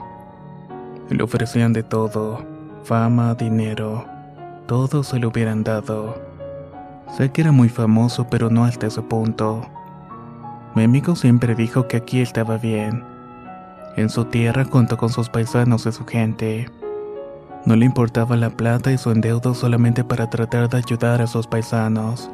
Le 1.10 1.24
ofrecían 1.24 1.72
de 1.72 1.84
todo, 1.84 2.46
fama, 2.84 3.34
dinero, 3.34 4.05
todo 4.67 5.03
se 5.03 5.20
lo 5.20 5.29
hubieran 5.29 5.63
dado. 5.63 6.30
Sé 7.18 7.30
que 7.32 7.41
era 7.41 7.51
muy 7.51 7.70
famoso, 7.70 8.27
pero 8.30 8.50
no 8.50 8.63
hasta 8.63 8.88
ese 8.88 9.01
punto. 9.01 9.62
Mi 10.75 10.84
amigo 10.84 11.15
siempre 11.15 11.56
dijo 11.56 11.88
que 11.88 11.98
aquí 11.98 12.22
estaba 12.22 12.58
bien, 12.58 13.03
en 13.98 14.10
su 14.10 14.25
tierra 14.25 14.63
junto 14.63 14.98
con 14.98 15.10
sus 15.10 15.30
paisanos 15.30 15.86
y 15.86 15.91
su 15.91 16.06
gente. 16.06 16.70
No 17.65 17.75
le 17.75 17.86
importaba 17.86 18.38
la 18.38 18.50
plata 18.50 18.91
y 18.91 18.98
su 18.98 19.12
endeudo 19.12 19.53
solamente 19.53 20.03
para 20.03 20.30
tratar 20.30 20.70
de 20.70 20.77
ayudar 20.77 21.22
a 21.22 21.27
sus 21.27 21.46
paisanos. 21.48 22.30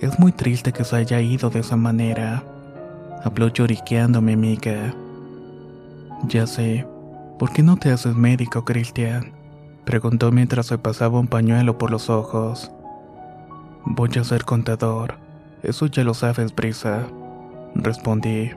Es 0.00 0.18
muy 0.18 0.32
triste 0.32 0.72
que 0.72 0.84
se 0.84 0.96
haya 0.96 1.20
ido 1.20 1.50
de 1.50 1.60
esa 1.60 1.76
manera. 1.76 2.42
Habló 3.22 3.48
lloriqueando 3.48 4.20
mi 4.20 4.32
amiga. 4.32 4.94
Ya 6.26 6.46
sé, 6.46 6.86
¿por 7.38 7.52
qué 7.52 7.62
no 7.62 7.76
te 7.76 7.92
haces 7.92 8.16
médico, 8.16 8.64
Cristian? 8.64 9.32
Preguntó 9.84 10.32
mientras 10.32 10.66
se 10.66 10.78
pasaba 10.78 11.20
un 11.20 11.28
pañuelo 11.28 11.76
por 11.76 11.90
los 11.90 12.08
ojos. 12.08 12.72
Voy 13.84 14.10
a 14.18 14.24
ser 14.24 14.44
contador. 14.44 15.18
Eso 15.62 15.86
ya 15.86 16.04
lo 16.04 16.14
sabes, 16.14 16.54
Brisa. 16.54 17.06
Respondí. 17.74 18.50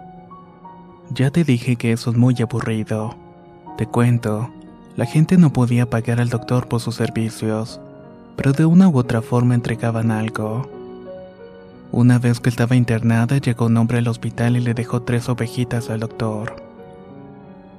Ya 1.12 1.32
te 1.32 1.44
dije 1.44 1.76
que 1.76 1.92
eso 1.92 2.12
es 2.12 2.18
muy 2.18 2.36
aburrido. 2.42 3.16
Te 3.78 3.88
cuento, 3.88 4.50
la 4.96 5.06
gente 5.06 5.38
no 5.38 5.52
podía 5.52 5.90
pagar 5.90 6.22
al 6.22 6.30
doctor 6.30 6.68
por 6.68 6.80
sus 6.80 6.96
servicios, 6.96 7.82
pero 8.36 8.54
de 8.54 8.66
una 8.66 8.88
u 8.88 8.98
otra 8.98 9.22
forma 9.22 9.56
entregaban 9.56 10.12
algo. 10.12 10.70
Una 11.92 12.20
vez 12.20 12.40
que 12.40 12.50
estaba 12.50 12.76
internada, 12.76 13.38
llegó 13.38 13.66
un 13.66 13.78
hombre 13.78 13.98
al 13.98 14.08
hospital 14.08 14.58
y 14.58 14.62
le 14.62 14.74
dejó 14.74 15.02
tres 15.02 15.28
ovejitas 15.28 15.90
al 15.90 16.02
doctor. 16.02 16.56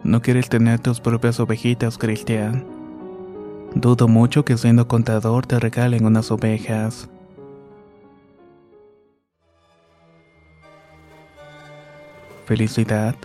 ¿No 0.04 0.20
quieres 0.20 0.48
tener 0.48 0.80
tus 0.80 1.00
propias 1.00 1.40
ovejitas, 1.40 1.98
Cristian? 1.98 2.64
Dudo 3.74 4.08
mucho 4.08 4.44
que 4.44 4.56
siendo 4.56 4.88
contador 4.88 5.46
te 5.46 5.58
regalen 5.58 6.06
unas 6.06 6.30
ovejas. 6.30 7.08
Felicidad. 12.46 13.16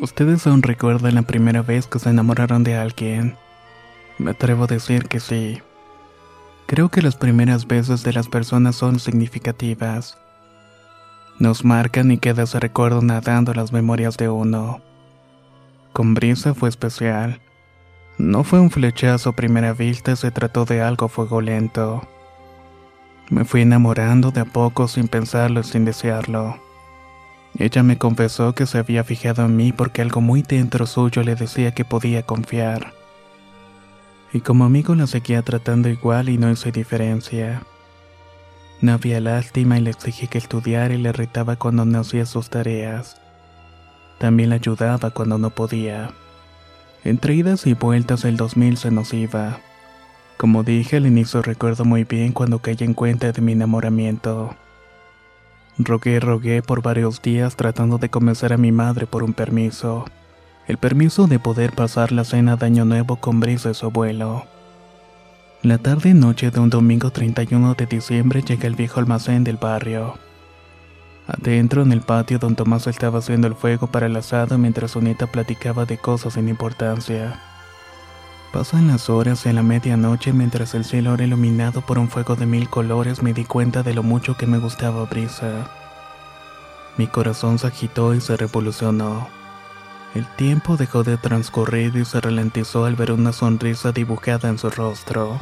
¿Ustedes 0.00 0.46
aún 0.46 0.62
recuerdan 0.62 1.16
la 1.16 1.22
primera 1.22 1.62
vez 1.62 1.86
que 1.88 1.98
se 1.98 2.10
enamoraron 2.10 2.62
de 2.62 2.76
alguien? 2.76 3.36
Me 4.18 4.30
atrevo 4.30 4.64
a 4.64 4.68
decir 4.68 5.06
que 5.06 5.18
sí. 5.18 5.60
Creo 6.66 6.88
que 6.90 7.02
las 7.02 7.16
primeras 7.16 7.66
veces 7.66 8.02
de 8.02 8.12
las 8.12 8.28
personas 8.28 8.76
son 8.76 9.00
significativas. 9.00 10.18
Nos 11.38 11.64
marcan 11.64 12.10
y 12.10 12.18
queda 12.18 12.42
ese 12.44 12.60
recuerdo 12.60 13.00
nadando 13.00 13.54
las 13.54 13.72
memorias 13.72 14.16
de 14.16 14.28
uno. 14.28 14.80
Con 15.92 16.14
Brisa 16.14 16.54
fue 16.54 16.68
especial. 16.68 17.40
No 18.18 18.44
fue 18.44 18.60
un 18.60 18.70
flechazo 18.70 19.30
a 19.30 19.36
primera 19.36 19.72
vista, 19.72 20.14
se 20.14 20.30
trató 20.30 20.64
de 20.64 20.82
algo 20.82 21.08
fuego 21.08 21.40
lento. 21.40 22.06
Me 23.30 23.44
fui 23.44 23.62
enamorando 23.62 24.30
de 24.30 24.40
a 24.40 24.44
poco 24.44 24.88
sin 24.88 25.08
pensarlo 25.08 25.60
y 25.60 25.64
sin 25.64 25.84
desearlo. 25.84 26.67
Ella 27.56 27.82
me 27.82 27.98
confesó 27.98 28.54
que 28.54 28.66
se 28.66 28.78
había 28.78 29.04
fijado 29.04 29.44
en 29.44 29.56
mí 29.56 29.72
porque 29.72 30.02
algo 30.02 30.20
muy 30.20 30.42
dentro 30.42 30.86
suyo 30.86 31.22
le 31.22 31.34
decía 31.34 31.72
que 31.72 31.84
podía 31.84 32.22
confiar. 32.22 32.92
Y 34.32 34.40
como 34.40 34.64
amigo 34.64 34.94
la 34.94 35.06
seguía 35.06 35.42
tratando 35.42 35.88
igual 35.88 36.28
y 36.28 36.38
no 36.38 36.50
hice 36.50 36.70
diferencia. 36.70 37.62
No 38.80 38.92
había 38.92 39.20
lástima 39.20 39.78
y 39.78 39.80
le 39.80 39.90
exigí 39.90 40.28
que 40.28 40.38
estudiara 40.38 40.94
y 40.94 40.98
le 40.98 41.12
retaba 41.12 41.56
cuando 41.56 41.84
no 41.84 42.00
hacía 42.00 42.26
sus 42.26 42.50
tareas. 42.50 43.20
También 44.18 44.50
le 44.50 44.56
ayudaba 44.56 45.10
cuando 45.10 45.38
no 45.38 45.50
podía. 45.50 46.10
Entre 47.04 47.34
idas 47.34 47.66
y 47.66 47.74
vueltas 47.74 48.24
el 48.24 48.36
2000 48.36 48.76
se 48.76 48.90
nos 48.90 49.14
iba. 49.14 49.60
Como 50.36 50.62
dije 50.62 50.96
al 50.96 51.06
inicio 51.06 51.42
recuerdo 51.42 51.84
muy 51.84 52.04
bien 52.04 52.32
cuando 52.32 52.60
caí 52.60 52.76
en 52.80 52.94
cuenta 52.94 53.32
de 53.32 53.40
mi 53.40 53.52
enamoramiento. 53.52 54.54
Rogué, 55.78 56.18
rogué 56.18 56.60
por 56.60 56.82
varios 56.82 57.22
días 57.22 57.54
tratando 57.54 57.98
de 57.98 58.08
convencer 58.08 58.52
a 58.52 58.56
mi 58.56 58.72
madre 58.72 59.06
por 59.06 59.22
un 59.22 59.32
permiso. 59.32 60.06
El 60.66 60.76
permiso 60.76 61.28
de 61.28 61.38
poder 61.38 61.72
pasar 61.72 62.10
la 62.10 62.24
cena 62.24 62.56
de 62.56 62.66
Año 62.66 62.84
Nuevo 62.84 63.16
con 63.16 63.38
Brisa 63.38 63.70
y 63.70 63.74
su 63.74 63.86
abuelo. 63.86 64.44
La 65.62 65.78
tarde 65.78 66.10
y 66.10 66.14
noche 66.14 66.50
de 66.50 66.58
un 66.58 66.68
domingo 66.68 67.10
31 67.10 67.74
de 67.74 67.86
diciembre 67.86 68.42
llega 68.42 68.66
el 68.66 68.74
viejo 68.74 68.98
almacén 68.98 69.44
del 69.44 69.56
barrio. 69.56 70.14
Adentro, 71.28 71.82
en 71.82 71.92
el 71.92 72.00
patio, 72.00 72.40
don 72.40 72.56
Tomás 72.56 72.88
estaba 72.88 73.20
haciendo 73.20 73.46
el 73.46 73.54
fuego 73.54 73.86
para 73.86 74.06
el 74.06 74.16
asado 74.16 74.58
mientras 74.58 74.90
su 74.90 75.00
nieta 75.00 75.28
platicaba 75.28 75.84
de 75.84 75.98
cosas 75.98 76.34
sin 76.34 76.48
importancia. 76.48 77.40
Pasan 78.52 78.88
las 78.88 79.10
horas 79.10 79.46
a 79.46 79.52
la 79.52 79.62
medianoche 79.62 80.32
mientras 80.32 80.74
el 80.74 80.84
cielo 80.84 81.12
era 81.12 81.24
iluminado 81.24 81.82
por 81.82 81.98
un 81.98 82.08
fuego 82.08 82.34
de 82.34 82.46
mil 82.46 82.70
colores 82.70 83.22
me 83.22 83.34
di 83.34 83.44
cuenta 83.44 83.82
de 83.82 83.92
lo 83.92 84.02
mucho 84.02 84.38
que 84.38 84.46
me 84.46 84.58
gustaba 84.58 85.04
Brisa. 85.04 85.70
Mi 86.96 87.06
corazón 87.06 87.58
se 87.58 87.66
agitó 87.66 88.14
y 88.14 88.22
se 88.22 88.38
revolucionó. 88.38 89.28
El 90.14 90.26
tiempo 90.36 90.78
dejó 90.78 91.04
de 91.04 91.18
transcurrir 91.18 91.94
y 91.94 92.06
se 92.06 92.20
ralentizó 92.22 92.86
al 92.86 92.96
ver 92.96 93.12
una 93.12 93.32
sonrisa 93.32 93.92
dibujada 93.92 94.48
en 94.48 94.58
su 94.58 94.70
rostro. 94.70 95.38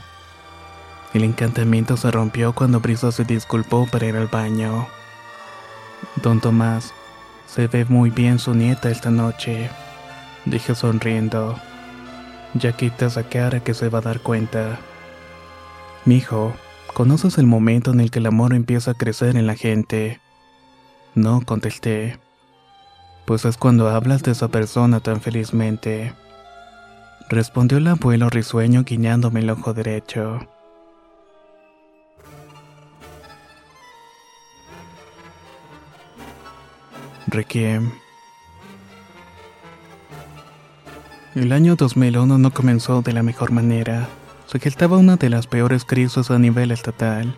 El 1.14 1.22
encantamiento 1.22 1.96
se 1.96 2.10
rompió 2.10 2.52
cuando 2.54 2.80
Brisa 2.80 3.12
se 3.12 3.24
disculpó 3.24 3.86
para 3.86 4.06
ir 4.06 4.16
al 4.16 4.26
baño. 4.26 4.88
Don 6.16 6.40
Tomás, 6.40 6.92
se 7.46 7.68
ve 7.68 7.84
muy 7.84 8.10
bien 8.10 8.40
su 8.40 8.52
nieta 8.52 8.90
esta 8.90 9.10
noche, 9.10 9.70
dije 10.44 10.74
sonriendo. 10.74 11.56
Ya 12.58 12.72
quita 12.72 13.06
esa 13.06 13.22
cara 13.28 13.60
que 13.60 13.74
se 13.74 13.88
va 13.88 13.98
a 13.98 14.02
dar 14.02 14.20
cuenta. 14.20 14.78
Mijo, 16.06 16.54
¿conoces 16.94 17.36
el 17.38 17.46
momento 17.46 17.90
en 17.90 18.00
el 18.00 18.10
que 18.10 18.20
el 18.20 18.26
amor 18.26 18.54
empieza 18.54 18.92
a 18.92 18.94
crecer 18.94 19.36
en 19.36 19.46
la 19.46 19.56
gente? 19.56 20.20
No, 21.14 21.42
contesté. 21.44 22.18
Pues 23.26 23.44
es 23.44 23.58
cuando 23.58 23.88
hablas 23.88 24.22
de 24.22 24.32
esa 24.32 24.48
persona 24.48 25.00
tan 25.00 25.20
felizmente. 25.20 26.14
Respondió 27.28 27.78
el 27.78 27.88
abuelo 27.88 28.30
risueño 28.30 28.84
guiñándome 28.84 29.40
el 29.40 29.50
ojo 29.50 29.74
derecho. 29.74 30.38
Requiem. 37.26 38.05
El 41.36 41.52
año 41.52 41.76
2001 41.76 42.38
no 42.38 42.50
comenzó 42.50 43.02
de 43.02 43.12
la 43.12 43.22
mejor 43.22 43.52
manera. 43.52 44.08
Se 44.46 44.58
gestaba 44.58 44.96
una 44.96 45.16
de 45.16 45.28
las 45.28 45.46
peores 45.46 45.84
crisis 45.84 46.30
a 46.30 46.38
nivel 46.38 46.70
estatal. 46.70 47.36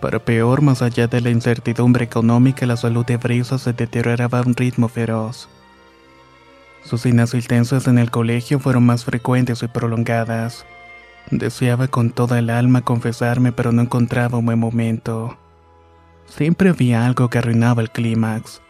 Para 0.00 0.20
peor, 0.20 0.62
más 0.62 0.80
allá 0.80 1.08
de 1.08 1.20
la 1.20 1.30
incertidumbre 1.30 2.04
económica, 2.04 2.66
la 2.66 2.76
salud 2.76 3.04
de 3.04 3.16
Brisa 3.16 3.58
se 3.58 3.72
deterioraba 3.72 4.38
a 4.38 4.42
un 4.42 4.54
ritmo 4.54 4.88
feroz. 4.88 5.48
Sus 6.84 7.04
inasistencias 7.04 7.88
en 7.88 7.98
el 7.98 8.12
colegio 8.12 8.60
fueron 8.60 8.86
más 8.86 9.04
frecuentes 9.04 9.60
y 9.64 9.66
prolongadas. 9.66 10.64
Deseaba 11.32 11.88
con 11.88 12.12
toda 12.12 12.38
el 12.38 12.48
alma 12.48 12.82
confesarme, 12.82 13.50
pero 13.50 13.72
no 13.72 13.82
encontraba 13.82 14.38
un 14.38 14.46
buen 14.46 14.60
momento. 14.60 15.36
Siempre 16.26 16.70
había 16.70 17.04
algo 17.04 17.28
que 17.28 17.38
arruinaba 17.38 17.82
el 17.82 17.90
clímax. 17.90 18.60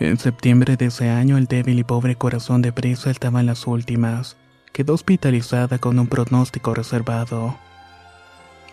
En 0.00 0.16
septiembre 0.16 0.76
de 0.76 0.86
ese 0.86 1.10
año, 1.10 1.36
el 1.38 1.46
débil 1.46 1.80
y 1.80 1.84
pobre 1.84 2.14
corazón 2.14 2.62
de 2.62 2.70
Brisa 2.70 3.10
estaba 3.10 3.40
en 3.40 3.46
las 3.46 3.66
últimas. 3.66 4.36
Quedó 4.72 4.94
hospitalizada 4.94 5.78
con 5.78 5.98
un 5.98 6.06
pronóstico 6.06 6.72
reservado. 6.72 7.58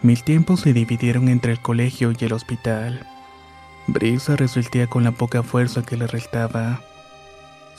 Mis 0.03 0.23
tiempos 0.23 0.59
se 0.59 0.73
dividieron 0.73 1.27
entre 1.29 1.53
el 1.53 1.59
colegio 1.59 2.13
y 2.17 2.25
el 2.25 2.33
hospital. 2.33 3.07
Brisa 3.87 4.35
resistía 4.35 4.85
con 4.85 5.03
la 5.03 5.13
poca 5.13 5.41
fuerza 5.41 5.81
que 5.81 5.97
le 5.97 6.05
restaba. 6.05 6.81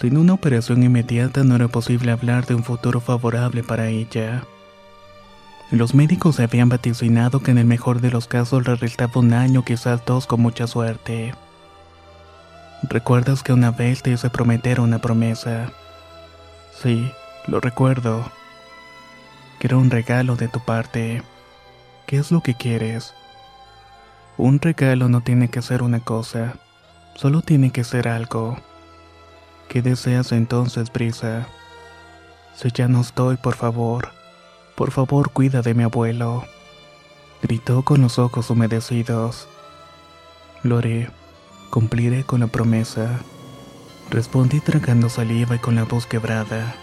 Sin 0.00 0.16
una 0.16 0.35
operación 0.35 0.82
inmediata 0.82 1.44
no 1.44 1.54
era 1.54 1.68
posible 1.68 2.11
hablar 2.11 2.46
de 2.46 2.56
un 2.56 2.64
futuro 2.64 3.00
favorable 3.00 3.62
para 3.62 3.87
ella. 3.88 4.42
Los 5.70 5.94
médicos 5.94 6.40
habían 6.40 6.68
vaticinado 6.68 7.40
que 7.40 7.52
en 7.52 7.59
el 7.59 7.66
mejor 7.66 8.00
de 8.00 8.11
los 8.11 8.26
casos 8.26 8.66
le 8.66 8.74
restaba 8.74 9.20
un 9.20 9.32
año, 9.32 9.64
quizás 9.64 10.04
dos 10.04 10.26
con 10.26 10.40
mucha 10.40 10.66
suerte. 10.66 11.32
¿Recuerdas 12.82 13.42
que 13.42 13.52
una 13.52 13.70
vez 13.70 14.02
te 14.02 14.10
hice 14.10 14.30
prometer 14.30 14.80
una 14.80 14.98
promesa? 14.98 15.72
Sí, 16.82 17.10
lo 17.46 17.60
recuerdo. 17.60 18.30
Quiero 19.58 19.78
un 19.78 19.90
regalo 19.90 20.36
de 20.36 20.48
tu 20.48 20.60
parte. 20.60 21.22
¿Qué 22.06 22.18
es 22.18 22.30
lo 22.30 22.42
que 22.42 22.54
quieres? 22.54 23.14
Un 24.36 24.60
regalo 24.60 25.08
no 25.08 25.22
tiene 25.22 25.48
que 25.48 25.62
ser 25.62 25.82
una 25.82 26.00
cosa, 26.00 26.56
solo 27.14 27.40
tiene 27.40 27.70
que 27.70 27.84
ser 27.84 28.06
algo. 28.06 28.58
¿Qué 29.68 29.80
deseas 29.80 30.30
entonces, 30.32 30.92
Brisa? 30.92 31.48
Si 32.54 32.70
ya 32.70 32.86
no 32.86 33.00
estoy, 33.00 33.36
por 33.36 33.54
favor, 33.54 34.10
por 34.74 34.90
favor 34.90 35.30
cuida 35.30 35.62
de 35.62 35.72
mi 35.72 35.84
abuelo. 35.84 36.44
Gritó 37.42 37.82
con 37.82 38.02
los 38.02 38.18
ojos 38.18 38.50
humedecidos. 38.50 39.48
Lo 40.62 40.80
cumpliré 41.70 42.24
con 42.24 42.40
la 42.40 42.46
promesa. 42.46 43.20
Respondí 44.11 44.61
tragando 44.61 45.09
saliva 45.09 45.57
y 45.57 45.59
con 45.59 45.74
la 45.74 45.85
voz 45.85 46.07
quebrada. 46.07 46.74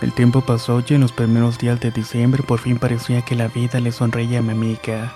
El 0.00 0.12
tiempo 0.12 0.42
pasó 0.42 0.82
y 0.86 0.94
en 0.94 1.00
los 1.00 1.12
primeros 1.12 1.58
días 1.58 1.80
de 1.80 1.90
diciembre 1.90 2.42
por 2.42 2.60
fin 2.60 2.78
parecía 2.78 3.22
que 3.22 3.34
la 3.34 3.48
vida 3.48 3.80
le 3.80 3.90
sonreía 3.90 4.38
a 4.38 4.42
mi 4.42 4.52
amiga. 4.52 5.12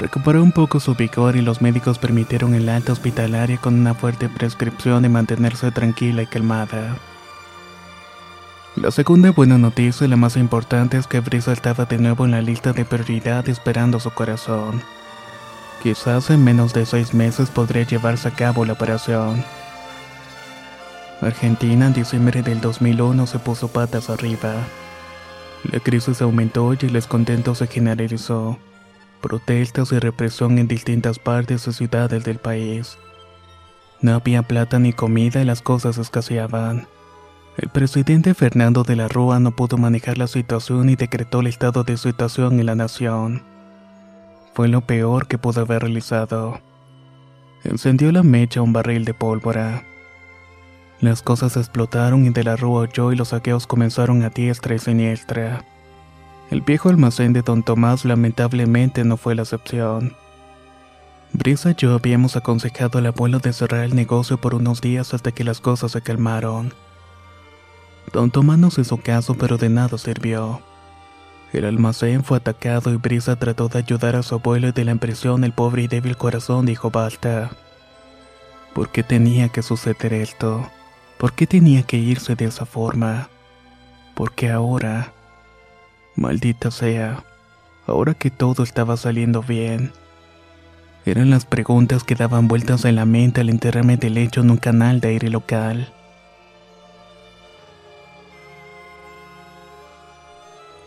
Recuperó 0.00 0.42
un 0.42 0.50
poco 0.50 0.80
su 0.80 0.94
vigor 0.94 1.36
y 1.36 1.42
los 1.42 1.60
médicos 1.60 1.98
permitieron 1.98 2.54
el 2.54 2.68
alta 2.68 2.92
hospitalaria 2.92 3.58
con 3.58 3.74
una 3.74 3.94
fuerte 3.94 4.28
prescripción 4.28 5.02
de 5.02 5.08
mantenerse 5.08 5.70
tranquila 5.70 6.22
y 6.22 6.26
calmada. 6.26 6.96
La 8.76 8.90
segunda 8.90 9.30
buena 9.30 9.58
noticia 9.58 10.06
y 10.06 10.08
la 10.08 10.16
más 10.16 10.36
importante 10.36 10.96
es 10.96 11.06
que 11.06 11.20
Brisa 11.20 11.52
estaba 11.52 11.84
de 11.84 11.98
nuevo 11.98 12.24
en 12.24 12.30
la 12.30 12.40
lista 12.40 12.72
de 12.72 12.84
prioridad 12.84 13.48
esperando 13.48 14.00
su 14.00 14.10
corazón. 14.10 14.80
Quizás 15.82 16.28
en 16.28 16.44
menos 16.44 16.74
de 16.74 16.84
seis 16.84 17.14
meses 17.14 17.48
podría 17.48 17.86
llevarse 17.86 18.28
a 18.28 18.32
cabo 18.32 18.66
la 18.66 18.74
operación. 18.74 19.42
Argentina 21.22 21.86
en 21.86 21.94
diciembre 21.94 22.42
del 22.42 22.60
2001 22.60 23.26
se 23.26 23.38
puso 23.38 23.68
patas 23.68 24.10
arriba. 24.10 24.54
La 25.70 25.80
crisis 25.80 26.20
aumentó 26.20 26.74
y 26.74 26.78
el 26.82 26.92
descontento 26.92 27.54
se 27.54 27.66
generalizó. 27.66 28.58
Protestas 29.22 29.92
y 29.92 29.98
represión 29.98 30.58
en 30.58 30.68
distintas 30.68 31.18
partes 31.18 31.66
y 31.66 31.72
ciudades 31.72 32.24
del 32.24 32.38
país. 32.38 32.98
No 34.02 34.14
había 34.14 34.42
plata 34.42 34.78
ni 34.78 34.92
comida 34.92 35.40
y 35.40 35.44
las 35.46 35.62
cosas 35.62 35.96
escaseaban. 35.96 36.88
El 37.56 37.68
presidente 37.70 38.34
Fernando 38.34 38.82
de 38.82 38.96
la 38.96 39.08
Rúa 39.08 39.40
no 39.40 39.50
pudo 39.50 39.78
manejar 39.78 40.18
la 40.18 40.26
situación 40.26 40.90
y 40.90 40.96
decretó 40.96 41.40
el 41.40 41.46
estado 41.46 41.84
de 41.84 41.96
situación 41.96 42.60
en 42.60 42.66
la 42.66 42.74
nación. 42.74 43.59
Fue 44.60 44.68
lo 44.68 44.82
peor 44.82 45.26
que 45.26 45.38
pudo 45.38 45.62
haber 45.62 45.80
realizado. 45.84 46.60
Encendió 47.64 48.12
la 48.12 48.22
mecha 48.22 48.60
un 48.60 48.74
barril 48.74 49.06
de 49.06 49.14
pólvora. 49.14 49.84
Las 51.00 51.22
cosas 51.22 51.56
explotaron 51.56 52.26
y 52.26 52.28
de 52.28 52.44
la 52.44 52.56
Rúa 52.56 52.82
oyó 52.82 53.10
y 53.10 53.16
los 53.16 53.28
saqueos 53.28 53.66
comenzaron 53.66 54.22
a 54.22 54.28
diestra 54.28 54.74
y 54.74 54.78
siniestra. 54.78 55.64
El 56.50 56.60
viejo 56.60 56.90
almacén 56.90 57.32
de 57.32 57.40
don 57.40 57.62
Tomás 57.62 58.04
lamentablemente 58.04 59.02
no 59.02 59.16
fue 59.16 59.34
la 59.34 59.44
excepción. 59.44 60.14
Brisa 61.32 61.70
y 61.70 61.76
yo 61.76 61.94
habíamos 61.94 62.36
aconsejado 62.36 62.98
al 62.98 63.06
abuelo 63.06 63.38
de 63.38 63.54
cerrar 63.54 63.84
el 63.84 63.96
negocio 63.96 64.38
por 64.38 64.54
unos 64.54 64.82
días 64.82 65.14
hasta 65.14 65.32
que 65.32 65.42
las 65.42 65.62
cosas 65.62 65.92
se 65.92 66.02
calmaron. 66.02 66.74
Don 68.12 68.30
Tomás 68.30 68.58
nos 68.58 68.78
hizo 68.78 68.98
caso 68.98 69.34
pero 69.36 69.56
de 69.56 69.70
nada 69.70 69.96
sirvió. 69.96 70.60
El 71.52 71.64
almacén 71.64 72.22
fue 72.22 72.36
atacado 72.36 72.92
y 72.92 72.96
Brisa 72.96 73.36
trató 73.36 73.68
de 73.68 73.80
ayudar 73.80 74.14
a 74.14 74.22
su 74.22 74.36
abuelo 74.36 74.68
y 74.68 74.72
de 74.72 74.84
la 74.84 74.92
impresión 74.92 75.42
el 75.42 75.52
pobre 75.52 75.82
y 75.82 75.88
débil 75.88 76.16
corazón 76.16 76.64
dijo 76.64 76.90
basta. 76.90 77.50
¿Por 78.72 78.90
qué 78.90 79.02
tenía 79.02 79.48
que 79.48 79.62
suceder 79.62 80.12
esto? 80.12 80.70
¿Por 81.18 81.32
qué 81.32 81.46
tenía 81.46 81.82
que 81.82 81.96
irse 81.96 82.36
de 82.36 82.44
esa 82.44 82.66
forma? 82.66 83.28
¿Por 84.14 84.32
qué 84.32 84.50
ahora? 84.50 85.12
Maldita 86.14 86.70
sea, 86.70 87.24
ahora 87.86 88.14
que 88.14 88.30
todo 88.30 88.62
estaba 88.62 88.96
saliendo 88.96 89.42
bien. 89.42 89.92
Eran 91.04 91.30
las 91.30 91.46
preguntas 91.46 92.04
que 92.04 92.14
daban 92.14 92.46
vueltas 92.46 92.84
en 92.84 92.94
la 92.94 93.06
mente 93.06 93.40
al 93.40 93.48
enterrarme 93.48 93.96
del 93.96 94.14
lecho 94.14 94.42
en 94.42 94.50
un 94.50 94.56
canal 94.58 95.00
de 95.00 95.08
aire 95.08 95.30
local. 95.30 95.92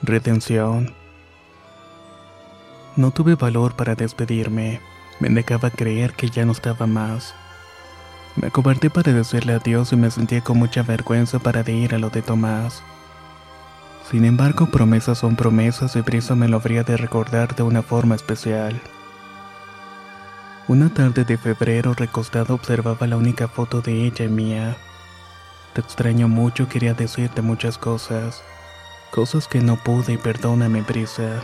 Retención. 0.05 0.93
No 2.97 3.11
tuve 3.11 3.35
valor 3.35 3.77
para 3.77 3.95
despedirme. 3.95 4.81
Me 5.21 5.29
negaba 5.29 5.69
creer 5.69 6.11
que 6.11 6.29
ya 6.29 6.43
no 6.43 6.51
estaba 6.51 6.87
más. 6.87 7.33
Me 8.35 8.47
acobardé 8.47 8.89
para 8.89 9.13
decirle 9.13 9.53
adiós 9.53 9.93
y 9.93 9.95
me 9.95 10.11
sentía 10.11 10.41
con 10.41 10.57
mucha 10.57 10.83
vergüenza 10.83 11.39
para 11.39 11.63
de 11.63 11.71
ir 11.71 11.95
a 11.95 11.99
lo 11.99 12.09
de 12.09 12.21
Tomás. 12.21 12.83
Sin 14.11 14.25
embargo, 14.25 14.65
promesas 14.65 15.19
son 15.19 15.37
promesas 15.37 15.95
y 15.95 16.01
Brisa 16.01 16.35
me 16.35 16.49
lo 16.49 16.57
habría 16.57 16.83
de 16.83 16.97
recordar 16.97 17.55
de 17.55 17.63
una 17.63 17.81
forma 17.81 18.15
especial. 18.15 18.81
Una 20.67 20.93
tarde 20.93 21.23
de 21.23 21.37
febrero 21.37 21.93
recostado 21.93 22.55
observaba 22.55 23.07
la 23.07 23.15
única 23.15 23.47
foto 23.47 23.79
de 23.79 24.05
ella 24.05 24.25
y 24.25 24.29
mía. 24.29 24.75
Te 25.71 25.79
extraño 25.79 26.27
mucho, 26.27 26.67
quería 26.67 26.93
decirte 26.93 27.41
muchas 27.41 27.77
cosas 27.77 28.43
cosas 29.13 29.47
que 29.47 29.61
no 29.61 29.75
pude 29.75 30.13
y 30.13 30.17
perdóname, 30.17 30.81
Brisa. 30.81 31.43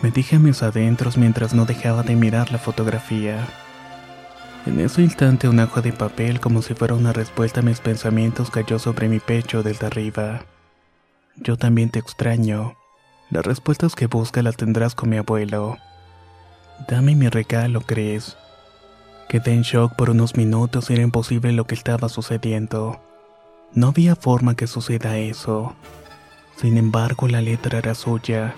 Me 0.00 0.12
dije 0.12 0.36
a 0.36 0.38
mis 0.38 0.62
adentros 0.62 1.16
mientras 1.16 1.54
no 1.54 1.64
dejaba 1.64 2.04
de 2.04 2.14
mirar 2.14 2.52
la 2.52 2.58
fotografía. 2.58 3.48
En 4.64 4.78
ese 4.78 5.02
instante 5.02 5.48
un 5.48 5.58
hoja 5.58 5.80
de 5.80 5.92
papel 5.92 6.38
como 6.38 6.62
si 6.62 6.74
fuera 6.74 6.94
una 6.94 7.12
respuesta 7.12 7.60
a 7.60 7.62
mis 7.64 7.80
pensamientos 7.80 8.52
cayó 8.52 8.78
sobre 8.78 9.08
mi 9.08 9.18
pecho 9.18 9.64
desde 9.64 9.86
arriba. 9.86 10.42
Yo 11.34 11.56
también 11.56 11.90
te 11.90 11.98
extraño. 11.98 12.76
Las 13.28 13.44
respuestas 13.44 13.96
que 13.96 14.06
buscas 14.06 14.44
las 14.44 14.56
tendrás 14.56 14.94
con 14.94 15.10
mi 15.10 15.16
abuelo. 15.16 15.78
Dame 16.86 17.16
mi 17.16 17.28
regalo, 17.28 17.80
¿crees? 17.80 18.36
Quedé 19.28 19.52
en 19.52 19.62
shock 19.62 19.96
por 19.96 20.10
unos 20.10 20.36
minutos 20.36 20.90
y 20.90 20.92
era 20.92 21.02
imposible 21.02 21.50
lo 21.50 21.66
que 21.66 21.74
estaba 21.74 22.08
sucediendo. 22.08 23.00
No 23.74 23.88
había 23.88 24.14
forma 24.14 24.54
que 24.54 24.68
suceda 24.68 25.18
eso. 25.18 25.74
Sin 26.62 26.78
embargo, 26.78 27.26
la 27.26 27.40
letra 27.40 27.78
era 27.78 27.92
suya. 27.96 28.54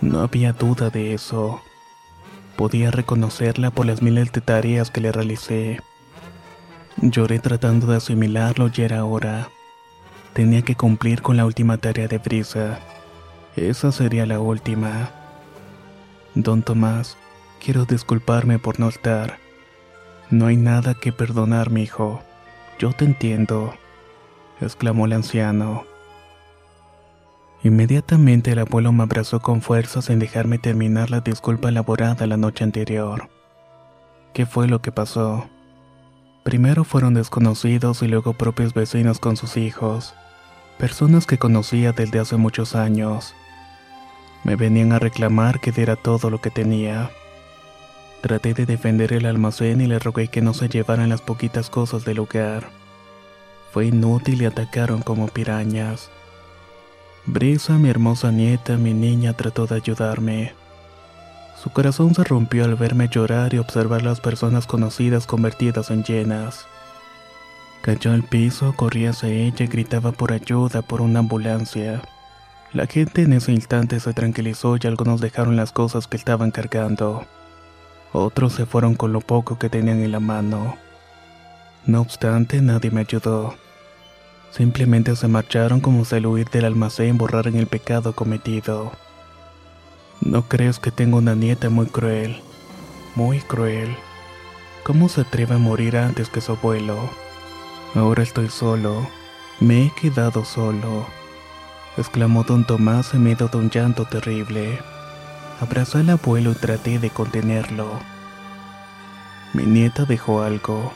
No 0.00 0.20
había 0.20 0.54
duda 0.54 0.88
de 0.88 1.12
eso. 1.12 1.60
Podía 2.56 2.90
reconocerla 2.90 3.70
por 3.70 3.84
las 3.84 4.00
miles 4.00 4.32
de 4.32 4.40
tareas 4.40 4.90
que 4.90 5.02
le 5.02 5.12
realicé. 5.12 5.78
Lloré 7.02 7.40
tratando 7.40 7.86
de 7.86 7.98
asimilarlo 7.98 8.70
y 8.74 8.80
era 8.80 9.04
hora. 9.04 9.50
Tenía 10.32 10.62
que 10.62 10.74
cumplir 10.74 11.20
con 11.20 11.36
la 11.36 11.44
última 11.44 11.76
tarea 11.76 12.08
de 12.08 12.16
Brisa. 12.16 12.78
Esa 13.56 13.92
sería 13.92 14.24
la 14.24 14.40
última. 14.40 15.10
Don 16.34 16.62
Tomás, 16.62 17.18
quiero 17.62 17.84
disculparme 17.84 18.58
por 18.58 18.80
no 18.80 18.88
estar. 18.88 19.36
No 20.30 20.46
hay 20.46 20.56
nada 20.56 20.94
que 20.94 21.12
perdonar, 21.12 21.68
mi 21.68 21.82
hijo. 21.82 22.22
Yo 22.78 22.92
te 22.92 23.04
entiendo, 23.04 23.74
exclamó 24.62 25.04
el 25.04 25.12
anciano. 25.12 25.84
Inmediatamente 27.64 28.52
el 28.52 28.58
abuelo 28.58 28.92
me 28.92 29.04
abrazó 29.04 29.40
con 29.40 29.62
fuerza 29.62 30.02
sin 30.02 30.18
dejarme 30.18 30.58
terminar 30.58 31.10
la 31.10 31.20
disculpa 31.20 31.70
elaborada 31.70 32.26
la 32.26 32.36
noche 32.36 32.62
anterior. 32.62 33.30
¿Qué 34.34 34.44
fue 34.44 34.68
lo 34.68 34.82
que 34.82 34.92
pasó? 34.92 35.48
Primero 36.42 36.84
fueron 36.84 37.14
desconocidos 37.14 38.02
y 38.02 38.08
luego 38.08 38.34
propios 38.34 38.74
vecinos 38.74 39.18
con 39.18 39.38
sus 39.38 39.56
hijos, 39.56 40.14
personas 40.76 41.24
que 41.24 41.38
conocía 41.38 41.92
desde 41.92 42.18
hace 42.18 42.36
muchos 42.36 42.74
años. 42.74 43.34
Me 44.44 44.56
venían 44.56 44.92
a 44.92 44.98
reclamar 44.98 45.58
que 45.58 45.72
diera 45.72 45.96
todo 45.96 46.28
lo 46.28 46.42
que 46.42 46.50
tenía. 46.50 47.10
Traté 48.20 48.52
de 48.52 48.66
defender 48.66 49.14
el 49.14 49.24
almacén 49.24 49.80
y 49.80 49.86
le 49.86 49.98
rogué 49.98 50.28
que 50.28 50.42
no 50.42 50.52
se 50.52 50.68
llevaran 50.68 51.08
las 51.08 51.22
poquitas 51.22 51.70
cosas 51.70 52.04
del 52.04 52.18
lugar. 52.18 52.68
Fue 53.72 53.86
inútil 53.86 54.42
y 54.42 54.44
atacaron 54.44 55.00
como 55.00 55.28
pirañas. 55.28 56.10
Brisa, 57.26 57.78
mi 57.78 57.88
hermosa 57.88 58.30
nieta, 58.30 58.76
mi 58.76 58.92
niña, 58.92 59.32
trató 59.32 59.66
de 59.66 59.76
ayudarme. 59.76 60.52
Su 61.56 61.70
corazón 61.70 62.14
se 62.14 62.22
rompió 62.22 62.64
al 62.64 62.74
verme 62.74 63.08
llorar 63.08 63.54
y 63.54 63.58
observar 63.58 64.02
las 64.02 64.20
personas 64.20 64.66
conocidas 64.66 65.26
convertidas 65.26 65.90
en 65.90 66.04
llenas. 66.04 66.66
Cayó 67.80 68.12
al 68.12 68.24
piso, 68.24 68.74
corría 68.76 69.10
hacia 69.10 69.30
ella 69.30 69.64
y 69.64 69.68
gritaba 69.68 70.12
por 70.12 70.32
ayuda 70.32 70.82
por 70.82 71.00
una 71.00 71.20
ambulancia. 71.20 72.02
La 72.74 72.86
gente 72.86 73.22
en 73.22 73.32
ese 73.32 73.52
instante 73.52 74.00
se 74.00 74.12
tranquilizó 74.12 74.76
y 74.76 74.86
algunos 74.86 75.22
dejaron 75.22 75.56
las 75.56 75.72
cosas 75.72 76.06
que 76.06 76.18
estaban 76.18 76.50
cargando. 76.50 77.24
Otros 78.12 78.52
se 78.52 78.66
fueron 78.66 78.96
con 78.96 79.14
lo 79.14 79.22
poco 79.22 79.58
que 79.58 79.70
tenían 79.70 80.02
en 80.02 80.12
la 80.12 80.20
mano. 80.20 80.76
No 81.86 82.02
obstante, 82.02 82.60
nadie 82.60 82.90
me 82.90 83.00
ayudó. 83.00 83.54
Simplemente 84.56 85.16
se 85.16 85.26
marcharon 85.26 85.80
como 85.80 86.04
si 86.04 86.14
al 86.14 86.26
huir 86.26 86.48
del 86.48 86.64
almacén 86.64 87.18
borraran 87.18 87.56
el 87.56 87.66
pecado 87.66 88.14
cometido. 88.14 88.92
No 90.20 90.46
crees 90.46 90.78
que 90.78 90.92
tengo 90.92 91.18
una 91.18 91.34
nieta 91.34 91.70
muy 91.70 91.86
cruel, 91.86 92.40
muy 93.16 93.40
cruel. 93.40 93.96
¿Cómo 94.84 95.08
se 95.08 95.22
atreve 95.22 95.56
a 95.56 95.58
morir 95.58 95.96
antes 95.96 96.28
que 96.28 96.40
su 96.40 96.52
abuelo? 96.52 97.10
Ahora 97.96 98.22
estoy 98.22 98.48
solo, 98.48 99.08
me 99.58 99.86
he 99.86 99.90
quedado 99.90 100.44
solo, 100.44 101.04
exclamó 101.96 102.44
don 102.44 102.64
Tomás 102.64 103.12
en 103.12 103.24
medio 103.24 103.48
de 103.48 103.58
un 103.58 103.70
llanto 103.70 104.04
terrible. 104.04 104.78
Abrazé 105.60 105.98
al 105.98 106.10
abuelo 106.10 106.52
y 106.52 106.54
traté 106.54 107.00
de 107.00 107.10
contenerlo. 107.10 107.98
Mi 109.52 109.64
nieta 109.64 110.04
dejó 110.04 110.42
algo. 110.42 110.92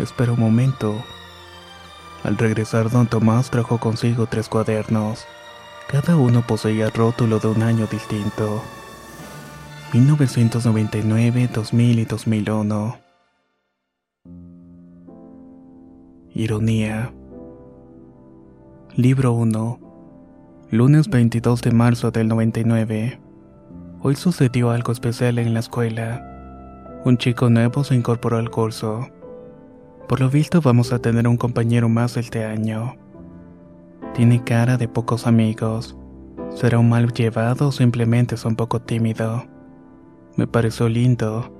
Espera 0.00 0.32
un 0.32 0.40
momento. 0.40 1.04
Al 2.24 2.38
regresar, 2.38 2.90
don 2.90 3.06
Tomás 3.06 3.50
trajo 3.50 3.76
consigo 3.76 4.26
tres 4.26 4.48
cuadernos. 4.48 5.26
Cada 5.88 6.16
uno 6.16 6.40
poseía 6.46 6.88
rótulo 6.88 7.38
de 7.38 7.48
un 7.48 7.62
año 7.62 7.86
distinto. 7.86 8.62
1999, 9.92 11.50
2000 11.52 11.98
y 11.98 12.04
2001. 12.06 12.98
Ironía. 16.34 17.12
Libro 18.96 19.32
1. 19.34 19.78
Lunes 20.70 21.08
22 21.08 21.60
de 21.60 21.72
marzo 21.72 22.10
del 22.10 22.28
99. 22.28 23.20
Hoy 24.00 24.16
sucedió 24.16 24.70
algo 24.70 24.92
especial 24.92 25.38
en 25.38 25.52
la 25.52 25.60
escuela. 25.60 26.30
Un 27.04 27.18
chico 27.18 27.50
nuevo 27.50 27.84
se 27.84 27.94
incorporó 27.94 28.38
al 28.38 28.50
curso. 28.50 29.10
Por 30.08 30.20
lo 30.20 30.28
visto 30.28 30.60
vamos 30.60 30.92
a 30.92 30.98
tener 30.98 31.26
un 31.26 31.38
compañero 31.38 31.88
más 31.88 32.16
este 32.18 32.44
año. 32.44 32.96
Tiene 34.12 34.44
cara 34.44 34.76
de 34.76 34.86
pocos 34.86 35.26
amigos. 35.26 35.96
¿Será 36.54 36.78
un 36.78 36.90
mal 36.90 37.12
llevado 37.12 37.68
o 37.68 37.72
simplemente 37.72 38.34
es 38.34 38.44
un 38.44 38.54
poco 38.54 38.82
tímido? 38.82 39.46
Me 40.36 40.46
pareció 40.46 40.88
lindo. 40.88 41.52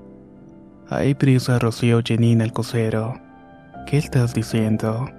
Ahí 0.89 1.15
brisa 1.15 1.57
Rocío 1.57 2.01
Janina 2.05 2.43
el 2.43 2.53
cosero. 2.53 3.19
¿Qué 3.87 3.97
estás 3.97 4.35
diciendo? 4.35 5.09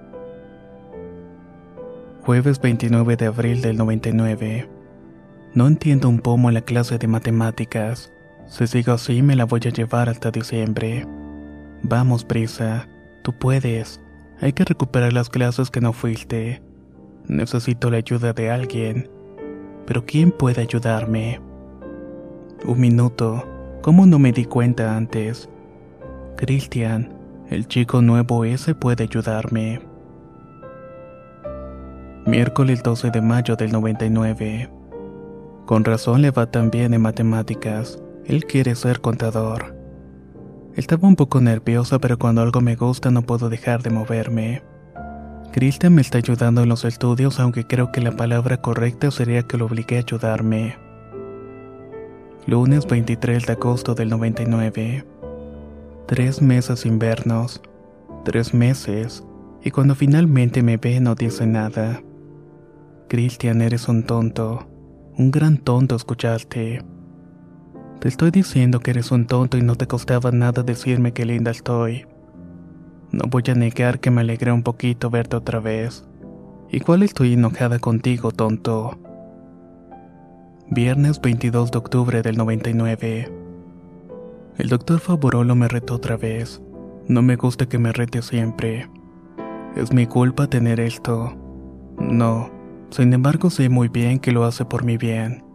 Jueves 2.23 2.61
29 2.61 3.17
de 3.17 3.25
abril 3.25 3.61
del 3.61 3.77
99. 3.77 4.69
No 5.53 5.67
entiendo 5.67 6.07
un 6.07 6.19
pomo 6.19 6.49
la 6.49 6.61
clase 6.61 6.97
de 6.97 7.07
matemáticas. 7.07 8.11
Si 8.47 8.67
sigo 8.67 8.93
así 8.93 9.21
me 9.21 9.35
la 9.35 9.45
voy 9.45 9.61
a 9.65 9.69
llevar 9.69 10.07
hasta 10.07 10.31
diciembre. 10.31 11.05
Vamos, 11.83 12.23
prisa. 12.23 12.87
Tú 13.27 13.33
puedes. 13.33 13.99
Hay 14.39 14.53
que 14.53 14.63
recuperar 14.63 15.11
las 15.11 15.29
clases 15.29 15.69
que 15.69 15.81
no 15.81 15.91
fuiste. 15.91 16.61
Necesito 17.27 17.91
la 17.91 17.97
ayuda 17.97 18.31
de 18.31 18.49
alguien. 18.49 19.09
Pero 19.85 20.05
¿quién 20.05 20.31
puede 20.31 20.61
ayudarme? 20.61 21.41
Un 22.65 22.79
minuto. 22.79 23.45
¿Cómo 23.81 24.05
no 24.05 24.17
me 24.17 24.31
di 24.31 24.45
cuenta 24.45 24.95
antes? 24.95 25.49
Christian, 26.37 27.13
el 27.49 27.67
chico 27.67 28.01
nuevo 28.01 28.45
ese 28.45 28.73
puede 28.73 29.03
ayudarme. 29.03 29.81
Miércoles 32.25 32.81
12 32.81 33.11
de 33.11 33.21
mayo 33.21 33.57
del 33.57 33.73
99. 33.73 34.69
Con 35.65 35.83
razón 35.83 36.21
le 36.21 36.31
va 36.31 36.49
tan 36.49 36.71
bien 36.71 36.93
en 36.93 37.01
matemáticas. 37.01 38.01
Él 38.25 38.45
quiere 38.45 38.73
ser 38.75 39.01
contador. 39.01 39.76
Estaba 40.77 41.07
un 41.07 41.15
poco 41.15 41.41
nerviosa, 41.41 41.97
pero 41.97 42.19
cuando 42.19 42.43
algo 42.43 42.61
me 42.61 42.75
gusta 42.75 43.09
no 43.09 43.23
puedo 43.23 43.49
dejar 43.49 43.81
de 43.81 43.89
moverme. 43.89 44.61
Christian 45.51 45.95
me 45.95 46.01
está 46.03 46.19
ayudando 46.19 46.61
en 46.61 46.69
los 46.69 46.85
estudios, 46.85 47.39
aunque 47.39 47.65
creo 47.65 47.91
que 47.91 47.99
la 47.99 48.11
palabra 48.11 48.61
correcta 48.61 49.09
sería 49.09 49.41
que 49.41 49.57
lo 49.57 49.65
obligué 49.65 49.95
a 49.95 50.01
ayudarme. 50.01 50.77
Lunes 52.45 52.85
23 52.85 53.47
de 53.47 53.53
agosto 53.53 53.95
del 53.95 54.09
99. 54.09 55.03
Tres 56.05 56.43
meses 56.43 56.85
invernos. 56.85 57.59
Tres 58.23 58.53
meses. 58.53 59.23
Y 59.63 59.71
cuando 59.71 59.95
finalmente 59.95 60.61
me 60.61 60.77
ve 60.77 60.99
no 60.99 61.15
dice 61.15 61.47
nada. 61.47 62.03
Christian, 63.07 63.63
eres 63.63 63.87
un 63.87 64.03
tonto. 64.03 64.67
Un 65.17 65.31
gran 65.31 65.57
tonto 65.57 65.95
escucharte. 65.95 66.83
Te 67.99 68.09
estoy 68.09 68.29
diciendo 68.29 68.79
que 68.79 68.91
eres 68.91 69.11
un 69.11 69.25
tonto 69.25 69.57
y 69.57 69.63
no 69.63 69.75
te 69.75 69.87
costaba 69.87 70.31
nada 70.31 70.61
decirme 70.61 71.13
qué 71.13 71.25
linda 71.25 71.49
estoy. 71.49 72.05
No 73.11 73.25
voy 73.27 73.43
a 73.49 73.55
negar 73.55 73.99
que 73.99 74.11
me 74.11 74.21
alegré 74.21 74.51
un 74.51 74.61
poquito 74.61 75.09
verte 75.09 75.35
otra 75.35 75.59
vez. 75.59 76.05
Igual 76.69 77.01
estoy 77.01 77.33
enojada 77.33 77.79
contigo, 77.79 78.31
tonto. 78.31 78.99
Viernes 80.69 81.19
22 81.21 81.71
de 81.71 81.77
octubre 81.77 82.21
del 82.21 82.37
99. 82.37 83.31
El 84.57 84.69
doctor 84.69 84.99
Favorolo 84.99 85.55
me 85.55 85.67
retó 85.67 85.95
otra 85.95 86.17
vez. 86.17 86.61
No 87.07 87.23
me 87.23 87.35
gusta 87.35 87.67
que 87.67 87.79
me 87.79 87.93
rete 87.93 88.21
siempre. 88.21 88.87
Es 89.75 89.91
mi 89.91 90.05
culpa 90.05 90.47
tener 90.47 90.79
esto. 90.79 91.35
No. 91.97 92.51
Sin 92.91 93.11
embargo, 93.13 93.49
sé 93.49 93.69
muy 93.69 93.87
bien 93.87 94.19
que 94.19 94.31
lo 94.31 94.43
hace 94.43 94.65
por 94.65 94.83
mi 94.83 94.97
bien. 94.97 95.46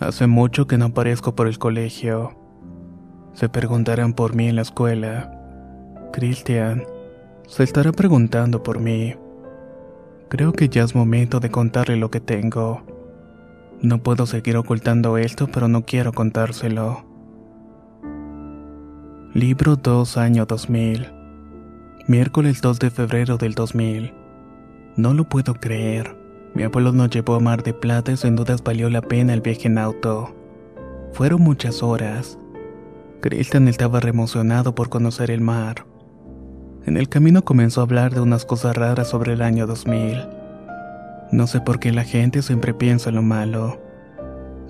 Hace 0.00 0.28
mucho 0.28 0.68
que 0.68 0.78
no 0.78 0.86
aparezco 0.86 1.34
por 1.34 1.48
el 1.48 1.58
colegio. 1.58 2.38
Se 3.32 3.48
preguntarán 3.48 4.12
por 4.12 4.36
mí 4.36 4.46
en 4.46 4.54
la 4.54 4.62
escuela. 4.62 5.32
Christian 6.12 6.84
se 7.48 7.64
estará 7.64 7.90
preguntando 7.90 8.62
por 8.62 8.78
mí. 8.78 9.16
Creo 10.28 10.52
que 10.52 10.68
ya 10.68 10.84
es 10.84 10.94
momento 10.94 11.40
de 11.40 11.50
contarle 11.50 11.96
lo 11.96 12.12
que 12.12 12.20
tengo. 12.20 12.82
No 13.82 14.00
puedo 14.00 14.26
seguir 14.26 14.56
ocultando 14.56 15.18
esto, 15.18 15.48
pero 15.48 15.66
no 15.66 15.84
quiero 15.84 16.12
contárselo. 16.12 17.04
Libro 19.34 19.74
2 19.74 20.16
año 20.16 20.46
2000. 20.46 21.08
Miércoles 22.06 22.60
2 22.62 22.78
de 22.78 22.90
febrero 22.90 23.36
del 23.36 23.54
2000. 23.54 24.14
No 24.96 25.12
lo 25.12 25.28
puedo 25.28 25.54
creer. 25.54 26.27
Mi 26.54 26.62
abuelo 26.62 26.92
nos 26.92 27.10
llevó 27.10 27.34
a 27.34 27.40
Mar 27.40 27.62
de 27.62 27.74
Plata 27.74 28.12
y 28.12 28.16
sin 28.16 28.36
dudas 28.36 28.62
valió 28.62 28.90
la 28.90 29.02
pena 29.02 29.34
el 29.34 29.40
viaje 29.40 29.68
en 29.68 29.78
auto. 29.78 30.34
Fueron 31.12 31.42
muchas 31.42 31.82
horas. 31.82 32.38
Christian 33.20 33.68
estaba 33.68 34.00
reemocionado 34.00 34.74
por 34.74 34.88
conocer 34.88 35.30
el 35.30 35.40
mar. 35.40 35.86
En 36.86 36.96
el 36.96 37.08
camino 37.08 37.44
comenzó 37.44 37.80
a 37.80 37.84
hablar 37.84 38.14
de 38.14 38.20
unas 38.20 38.44
cosas 38.44 38.76
raras 38.76 39.08
sobre 39.08 39.34
el 39.34 39.42
año 39.42 39.66
2000. 39.66 40.26
No 41.32 41.46
sé 41.46 41.60
por 41.60 41.78
qué 41.78 41.92
la 41.92 42.04
gente 42.04 42.42
siempre 42.42 42.72
piensa 42.72 43.10
lo 43.10 43.22
malo. 43.22 43.80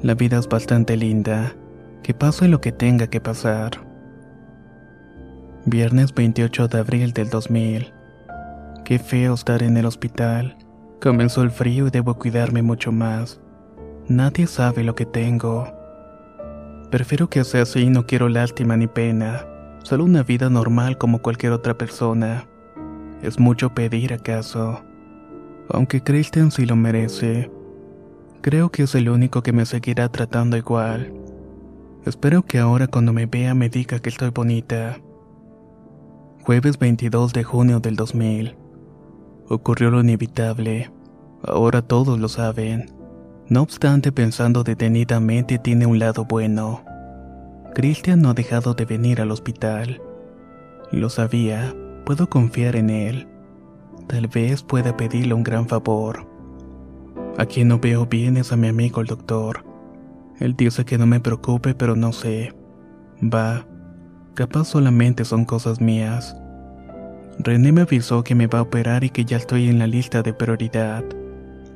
La 0.02 0.14
vida 0.14 0.38
es 0.38 0.48
bastante 0.48 0.96
linda. 0.96 1.54
Que 2.02 2.14
pase 2.14 2.48
lo 2.48 2.60
que 2.60 2.72
tenga 2.72 3.08
que 3.08 3.20
pasar. 3.20 3.72
Viernes 5.66 6.14
28 6.14 6.68
de 6.68 6.78
abril 6.78 7.12
del 7.12 7.28
2000. 7.28 7.92
Qué 8.84 8.98
feo 8.98 9.34
estar 9.34 9.62
en 9.62 9.76
el 9.76 9.86
hospital. 9.86 10.56
Comenzó 11.00 11.42
el 11.42 11.50
frío 11.50 11.86
y 11.86 11.90
debo 11.90 12.14
cuidarme 12.14 12.62
mucho 12.62 12.92
más. 12.92 13.40
Nadie 14.08 14.46
sabe 14.46 14.84
lo 14.84 14.94
que 14.94 15.06
tengo. 15.06 15.72
Prefiero 16.90 17.28
que 17.28 17.44
sea 17.44 17.62
así 17.62 17.80
y 17.80 17.90
no 17.90 18.06
quiero 18.06 18.28
lástima 18.28 18.76
ni 18.76 18.86
pena. 18.86 19.46
Solo 19.82 20.04
una 20.04 20.22
vida 20.22 20.50
normal 20.50 20.98
como 20.98 21.20
cualquier 21.20 21.52
otra 21.52 21.76
persona. 21.76 22.46
¿Es 23.22 23.38
mucho 23.38 23.74
pedir 23.74 24.12
acaso? 24.12 24.82
aunque 25.70 26.02
Christian 26.02 26.50
sí 26.50 26.66
lo 26.66 26.76
merece. 26.76 27.50
Creo 28.40 28.70
que 28.70 28.84
es 28.84 28.94
el 28.94 29.08
único 29.08 29.42
que 29.42 29.52
me 29.52 29.66
seguirá 29.66 30.08
tratando 30.08 30.56
igual. 30.56 31.12
Espero 32.04 32.42
que 32.44 32.58
ahora 32.58 32.86
cuando 32.86 33.12
me 33.12 33.26
vea 33.26 33.54
me 33.54 33.68
diga 33.68 33.98
que 33.98 34.08
estoy 34.08 34.30
bonita. 34.30 34.98
Jueves 36.44 36.78
22 36.78 37.32
de 37.32 37.44
junio 37.44 37.80
del 37.80 37.96
2000. 37.96 38.56
Ocurrió 39.50 39.90
lo 39.90 40.00
inevitable. 40.00 40.90
Ahora 41.42 41.80
todos 41.80 42.18
lo 42.18 42.28
saben. 42.28 42.90
No 43.48 43.62
obstante, 43.62 44.12
pensando 44.12 44.62
detenidamente, 44.62 45.58
tiene 45.58 45.86
un 45.86 45.98
lado 45.98 46.26
bueno. 46.26 46.84
Christian 47.74 48.20
no 48.20 48.30
ha 48.30 48.34
dejado 48.34 48.74
de 48.74 48.84
venir 48.84 49.22
al 49.22 49.30
hospital. 49.30 50.02
Lo 50.92 51.08
sabía, 51.08 51.74
puedo 52.04 52.28
confiar 52.28 52.76
en 52.76 52.90
él. 52.90 53.26
Tal 54.06 54.26
vez 54.26 54.62
pueda 54.62 54.96
pedirle 54.98 55.32
un 55.32 55.44
gran 55.44 55.66
favor. 55.66 56.26
A 57.38 57.46
quien 57.46 57.68
no 57.68 57.78
veo 57.78 58.04
bien 58.04 58.36
es 58.36 58.52
a 58.52 58.56
mi 58.56 58.68
amigo 58.68 59.00
el 59.00 59.06
doctor. 59.06 59.64
Él 60.40 60.56
dice 60.56 60.84
que 60.84 60.98
no 60.98 61.06
me 61.06 61.20
preocupe, 61.20 61.74
pero 61.74 61.96
no 61.96 62.12
sé. 62.12 62.54
Va. 63.22 63.66
Capaz 64.34 64.64
solamente 64.66 65.24
son 65.24 65.46
cosas 65.46 65.80
mías. 65.80 66.36
René 67.40 67.70
me 67.70 67.82
avisó 67.82 68.24
que 68.24 68.34
me 68.34 68.48
va 68.48 68.58
a 68.58 68.62
operar 68.62 69.04
y 69.04 69.10
que 69.10 69.24
ya 69.24 69.36
estoy 69.36 69.68
en 69.68 69.78
la 69.78 69.86
lista 69.86 70.22
de 70.22 70.34
prioridad. 70.34 71.04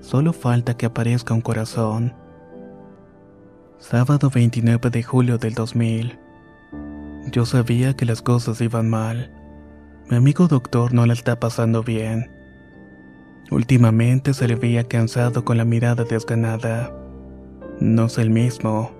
Solo 0.00 0.32
falta 0.32 0.76
que 0.76 0.86
aparezca 0.86 1.34
un 1.34 1.40
corazón. 1.40 2.14
Sábado 3.78 4.28
29 4.28 4.90
de 4.90 5.02
julio 5.04 5.38
del 5.38 5.54
2000. 5.54 6.18
Yo 7.30 7.46
sabía 7.46 7.94
que 7.94 8.04
las 8.04 8.22
cosas 8.22 8.60
iban 8.60 8.90
mal. 8.90 9.30
Mi 10.10 10.16
amigo 10.16 10.48
doctor 10.48 10.92
no 10.92 11.06
la 11.06 11.12
está 11.12 11.38
pasando 11.38 11.84
bien. 11.84 12.28
Últimamente 13.52 14.34
se 14.34 14.48
le 14.48 14.56
veía 14.56 14.88
cansado 14.88 15.44
con 15.44 15.58
la 15.58 15.64
mirada 15.64 16.02
desganada. 16.02 16.92
No 17.78 18.06
es 18.06 18.18
el 18.18 18.30
mismo. 18.30 18.90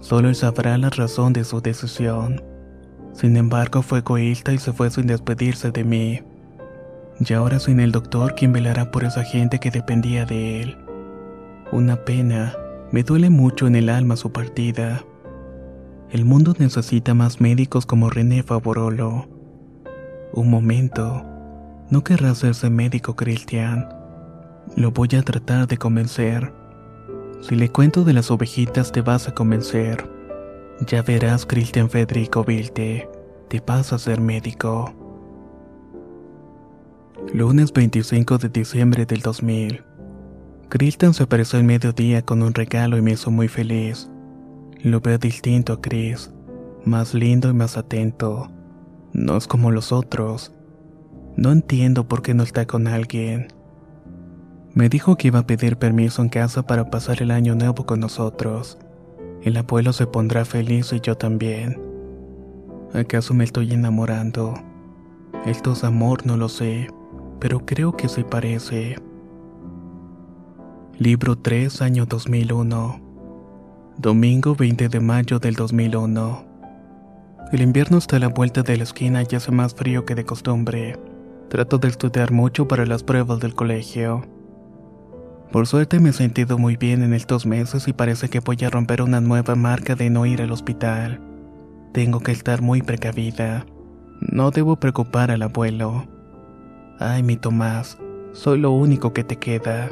Solo 0.00 0.28
él 0.28 0.34
sabrá 0.34 0.76
la 0.76 0.90
razón 0.90 1.32
de 1.32 1.44
su 1.44 1.60
decisión. 1.60 2.47
Sin 3.12 3.36
embargo, 3.36 3.82
fue 3.82 3.98
egoísta 3.98 4.52
y 4.52 4.58
se 4.58 4.72
fue 4.72 4.90
sin 4.90 5.06
despedirse 5.06 5.70
de 5.70 5.84
mí. 5.84 6.20
Y 7.20 7.32
ahora 7.32 7.58
sin 7.58 7.80
el 7.80 7.92
doctor 7.92 8.34
quien 8.34 8.52
velará 8.52 8.90
por 8.90 9.04
esa 9.04 9.24
gente 9.24 9.58
que 9.58 9.70
dependía 9.70 10.24
de 10.24 10.62
él. 10.62 10.76
Una 11.72 11.96
pena, 12.04 12.54
Me 12.90 13.02
duele 13.02 13.28
mucho 13.28 13.66
en 13.66 13.76
el 13.76 13.90
alma 13.90 14.16
su 14.16 14.32
partida. 14.32 15.04
El 16.10 16.24
mundo 16.24 16.54
necesita 16.58 17.12
más 17.12 17.38
médicos 17.38 17.84
como 17.84 18.08
René 18.08 18.42
Favorolo. 18.42 19.28
Un 20.32 20.48
momento. 20.48 21.22
No 21.90 22.02
querrá 22.02 22.30
hacerse 22.30 22.70
médico, 22.70 23.14
Cristian. 23.14 23.86
Lo 24.74 24.90
voy 24.90 25.08
a 25.18 25.22
tratar 25.22 25.66
de 25.66 25.76
convencer. 25.76 26.50
Si 27.42 27.56
le 27.56 27.68
cuento 27.70 28.04
de 28.04 28.14
las 28.14 28.30
ovejitas 28.30 28.90
te 28.90 29.02
vas 29.02 29.28
a 29.28 29.34
convencer. 29.34 30.08
Ya 30.86 31.02
verás, 31.02 31.44
Cristian 31.44 31.90
Federico 31.90 32.44
Vilte, 32.44 33.10
te 33.48 33.60
vas 33.66 33.92
a 33.92 33.98
ser 33.98 34.20
médico. 34.20 34.94
Lunes 37.34 37.72
25 37.72 38.38
de 38.38 38.48
diciembre 38.48 39.04
del 39.04 39.20
2000. 39.20 39.82
Cristian 40.68 41.14
se 41.14 41.24
apareció 41.24 41.58
al 41.58 41.64
mediodía 41.64 42.22
con 42.22 42.42
un 42.42 42.54
regalo 42.54 42.96
y 42.96 43.02
me 43.02 43.10
hizo 43.12 43.32
muy 43.32 43.48
feliz. 43.48 44.08
Lo 44.80 45.00
veo 45.00 45.18
distinto 45.18 45.72
a 45.72 45.80
Chris, 45.80 46.32
más 46.84 47.12
lindo 47.12 47.50
y 47.50 47.54
más 47.54 47.76
atento. 47.76 48.48
No 49.12 49.36
es 49.36 49.48
como 49.48 49.72
los 49.72 49.90
otros. 49.90 50.52
No 51.36 51.50
entiendo 51.50 52.06
por 52.06 52.22
qué 52.22 52.34
no 52.34 52.44
está 52.44 52.66
con 52.66 52.86
alguien. 52.86 53.48
Me 54.74 54.88
dijo 54.88 55.16
que 55.16 55.26
iba 55.26 55.40
a 55.40 55.46
pedir 55.46 55.76
permiso 55.76 56.22
en 56.22 56.28
casa 56.28 56.62
para 56.62 56.88
pasar 56.88 57.20
el 57.20 57.32
año 57.32 57.56
nuevo 57.56 57.84
con 57.84 57.98
nosotros. 57.98 58.78
El 59.42 59.56
abuelo 59.56 59.92
se 59.92 60.06
pondrá 60.06 60.44
feliz 60.44 60.92
y 60.92 61.00
yo 61.00 61.16
también. 61.16 61.80
¿Acaso 62.92 63.34
me 63.34 63.44
estoy 63.44 63.72
enamorando? 63.72 64.54
Esto 65.46 65.72
es 65.72 65.84
amor, 65.84 66.26
no 66.26 66.36
lo 66.36 66.48
sé, 66.48 66.88
pero 67.38 67.64
creo 67.64 67.96
que 67.96 68.08
se 68.08 68.24
parece. 68.24 68.96
Libro 70.98 71.36
3, 71.36 71.82
año 71.82 72.06
2001. 72.06 73.00
Domingo 73.98 74.56
20 74.56 74.88
de 74.88 75.00
mayo 75.00 75.38
del 75.38 75.54
2001. 75.54 76.44
El 77.52 77.62
invierno 77.62 77.98
está 77.98 78.16
a 78.16 78.20
la 78.20 78.28
vuelta 78.28 78.62
de 78.62 78.76
la 78.76 78.82
esquina 78.82 79.22
y 79.22 79.36
hace 79.36 79.52
más 79.52 79.74
frío 79.74 80.04
que 80.04 80.16
de 80.16 80.24
costumbre. 80.24 80.98
Trato 81.48 81.78
de 81.78 81.88
estudiar 81.88 82.32
mucho 82.32 82.66
para 82.66 82.84
las 82.84 83.04
pruebas 83.04 83.38
del 83.38 83.54
colegio. 83.54 84.22
Por 85.52 85.66
suerte 85.66 85.98
me 85.98 86.10
he 86.10 86.12
sentido 86.12 86.58
muy 86.58 86.76
bien 86.76 87.02
en 87.02 87.14
estos 87.14 87.46
meses 87.46 87.88
y 87.88 87.94
parece 87.94 88.28
que 88.28 88.40
voy 88.40 88.58
a 88.64 88.70
romper 88.70 89.00
una 89.00 89.22
nueva 89.22 89.54
marca 89.54 89.94
de 89.94 90.10
no 90.10 90.26
ir 90.26 90.42
al 90.42 90.52
hospital. 90.52 91.20
Tengo 91.94 92.20
que 92.20 92.32
estar 92.32 92.60
muy 92.60 92.82
precavida. 92.82 93.64
No 94.20 94.50
debo 94.50 94.76
preocupar 94.76 95.30
al 95.30 95.40
abuelo. 95.40 96.06
Ay, 96.98 97.22
mi 97.22 97.36
Tomás, 97.36 97.96
soy 98.32 98.58
lo 98.58 98.72
único 98.72 99.14
que 99.14 99.24
te 99.24 99.36
queda. 99.36 99.88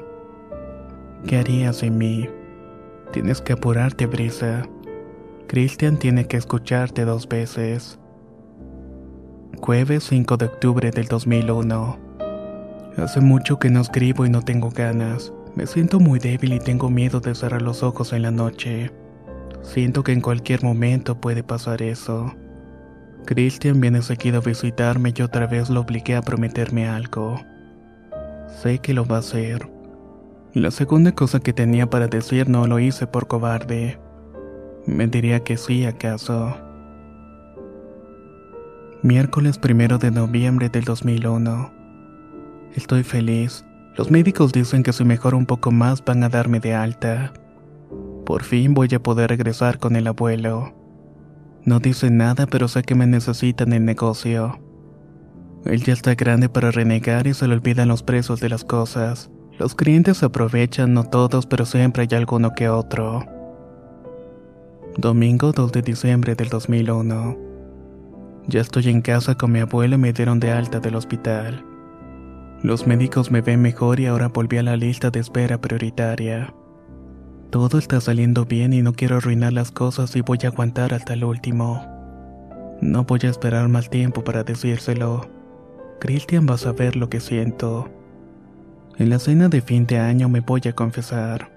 ¿Qué 1.27 1.39
harías 1.39 1.77
sin 1.77 1.97
mí? 1.97 2.29
Tienes 3.13 3.41
que 3.41 3.55
apurarte, 3.55 4.05
Brisa. 4.05 4.69
Christian 5.47 5.99
tiene 5.99 6.27
que 6.27 6.37
escucharte 6.37 7.07
dos 7.07 7.29
veces. 7.29 7.99
Jueves 9.59 10.05
5 10.05 10.37
de 10.37 10.47
octubre 10.47 10.91
del 10.91 11.07
2001. 11.07 11.99
Hace 12.99 13.21
mucho 13.21 13.59
que 13.59 13.71
no 13.71 13.81
escribo 13.81 14.27
y 14.27 14.31
no 14.31 14.43
tengo 14.43 14.71
ganas. 14.71 15.33
Me 15.57 15.67
siento 15.67 16.01
muy 16.01 16.19
débil 16.19 16.53
y 16.53 16.59
tengo 16.59 16.91
miedo 16.91 17.21
de 17.21 17.35
cerrar 17.35 17.63
los 17.63 17.83
ojos 17.83 18.13
en 18.13 18.21
la 18.21 18.31
noche. 18.31 18.93
Siento 19.63 20.05
que 20.05 20.13
en 20.13 20.21
cualquier 20.21 20.63
momento 20.63 21.19
puede 21.19 21.43
pasar 21.43 21.81
eso. 21.81 22.35
Christian 23.25 23.81
viene 23.81 24.03
seguido 24.03 24.39
a 24.39 24.43
visitarme 24.43 25.15
y 25.17 25.23
otra 25.23 25.47
vez 25.47 25.71
lo 25.71 25.81
obligué 25.81 26.15
a 26.15 26.21
prometerme 26.21 26.87
algo. 26.87 27.41
Sé 28.63 28.81
que 28.81 28.93
lo 28.93 29.07
va 29.07 29.17
a 29.17 29.21
hacer. 29.21 29.67
La 30.53 30.71
segunda 30.71 31.13
cosa 31.13 31.41
que 31.41 31.55
tenía 31.55 31.89
para 31.89 32.07
decir 32.07 32.51
no 32.51 32.67
lo 32.67 32.79
hice 32.79 33.07
por 33.07 33.27
cobarde. 33.27 33.99
Me 34.85 35.07
diría 35.07 35.41
que 35.41 35.57
sí 35.57 35.87
acaso. 35.87 36.55
Miércoles 39.03 39.59
primero 39.59 39.97
de 39.97 40.11
noviembre 40.11 40.69
del 40.69 40.85
2001. 40.85 41.73
Estoy 42.75 43.03
feliz. 43.03 43.66
Los 43.97 44.11
médicos 44.11 44.53
dicen 44.53 44.83
que 44.83 44.93
si 44.93 45.05
mejoro 45.05 45.39
un 45.39 45.47
poco 45.47 45.71
más 45.71 46.05
van 46.05 46.23
a 46.23 46.29
darme 46.29 46.61
de 46.61 46.75
alta. 46.75 47.33
Por 48.27 48.43
fin 48.43 48.75
voy 48.75 48.89
a 48.95 49.03
poder 49.03 49.31
regresar 49.31 49.79
con 49.79 49.97
el 49.97 50.07
abuelo. 50.07 50.75
No 51.65 51.81
dicen 51.81 52.19
nada, 52.19 52.47
pero 52.47 52.69
sé 52.69 52.83
que 52.83 52.95
me 52.95 53.07
necesitan 53.07 53.73
el 53.73 53.85
negocio. 53.87 54.61
Él 55.65 55.83
ya 55.83 55.95
está 55.95 56.15
grande 56.15 56.49
para 56.49 56.71
renegar 56.71 57.27
y 57.27 57.33
se 57.33 57.49
le 57.49 57.55
olvidan 57.55 57.89
los 57.89 58.03
precios 58.03 58.39
de 58.41 58.51
las 58.51 58.65
cosas. 58.65 59.31
Los 59.59 59.75
clientes 59.75 60.23
aprovechan, 60.23 60.93
no 60.93 61.05
todos, 61.05 61.47
pero 61.47 61.65
siempre 61.65 62.03
hay 62.03 62.19
alguno 62.19 62.53
que 62.53 62.69
otro. 62.69 63.25
Domingo 64.99 65.53
2 65.53 65.73
de 65.73 65.83
diciembre 65.83 66.35
del 66.35 66.51
2001. 66.51 67.39
Ya 68.47 68.61
estoy 68.61 68.89
en 68.91 69.01
casa 69.01 69.35
con 69.35 69.53
mi 69.53 69.61
abuelo 69.61 69.97
y 69.97 69.99
me 69.99 70.13
dieron 70.13 70.39
de 70.39 70.53
alta 70.53 70.81
del 70.81 70.97
hospital. 70.97 71.65
Los 72.63 72.87
médicos 72.87 73.31
me 73.31 73.43
ven 73.43 73.61
mejor 73.61 74.01
y 74.01 74.07
ahora 74.07 74.29
volví 74.29 74.57
a 74.57 74.63
la 74.63 74.77
lista 74.77 75.11
de 75.11 75.21
espera 75.21 75.61
prioritaria. 75.61 76.55
Todo 77.51 77.79
está 77.79 78.01
saliendo 78.01 78.45
bien 78.45 78.73
y 78.73 78.83
no 78.83 78.93
quiero 78.93 79.17
arruinar 79.17 79.53
las 79.53 79.71
cosas 79.71 80.17
y 80.17 80.23
voy 80.23 80.39
a 80.45 80.49
aguantar 80.49 80.95
hasta 80.95 81.13
el 81.13 81.25
último. 81.25 81.87
No 82.81 83.05
voy 83.05 83.21
a 83.25 83.29
esperar 83.31 83.69
más 83.69 83.89
tiempo 83.89 84.25
para 84.25 84.43
decírselo. 84.43 85.29
Christian 86.01 86.47
va 86.49 86.55
a 86.55 86.59
saber 86.59 86.97
lo 86.97 87.09
que 87.09 87.21
siento. 87.21 87.89
En 88.99 89.11
la 89.11 89.19
cena 89.19 89.49
de 89.49 89.61
fin 89.61 89.87
de 89.87 89.99
año 89.99 90.29
me 90.29 90.41
voy 90.41 90.63
a 90.67 90.73
confesar. 90.73 91.51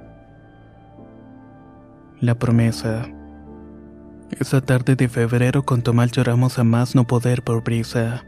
La 2.19 2.35
promesa. 2.35 3.07
Esa 4.37 4.61
tarde 4.61 4.95
de 4.95 5.09
febrero 5.09 5.63
con 5.63 5.81
Tomás 5.81 6.11
lloramos 6.11 6.59
a 6.59 6.63
más 6.63 6.93
no 6.93 7.07
poder 7.07 7.41
por 7.41 7.63
brisa. 7.63 8.25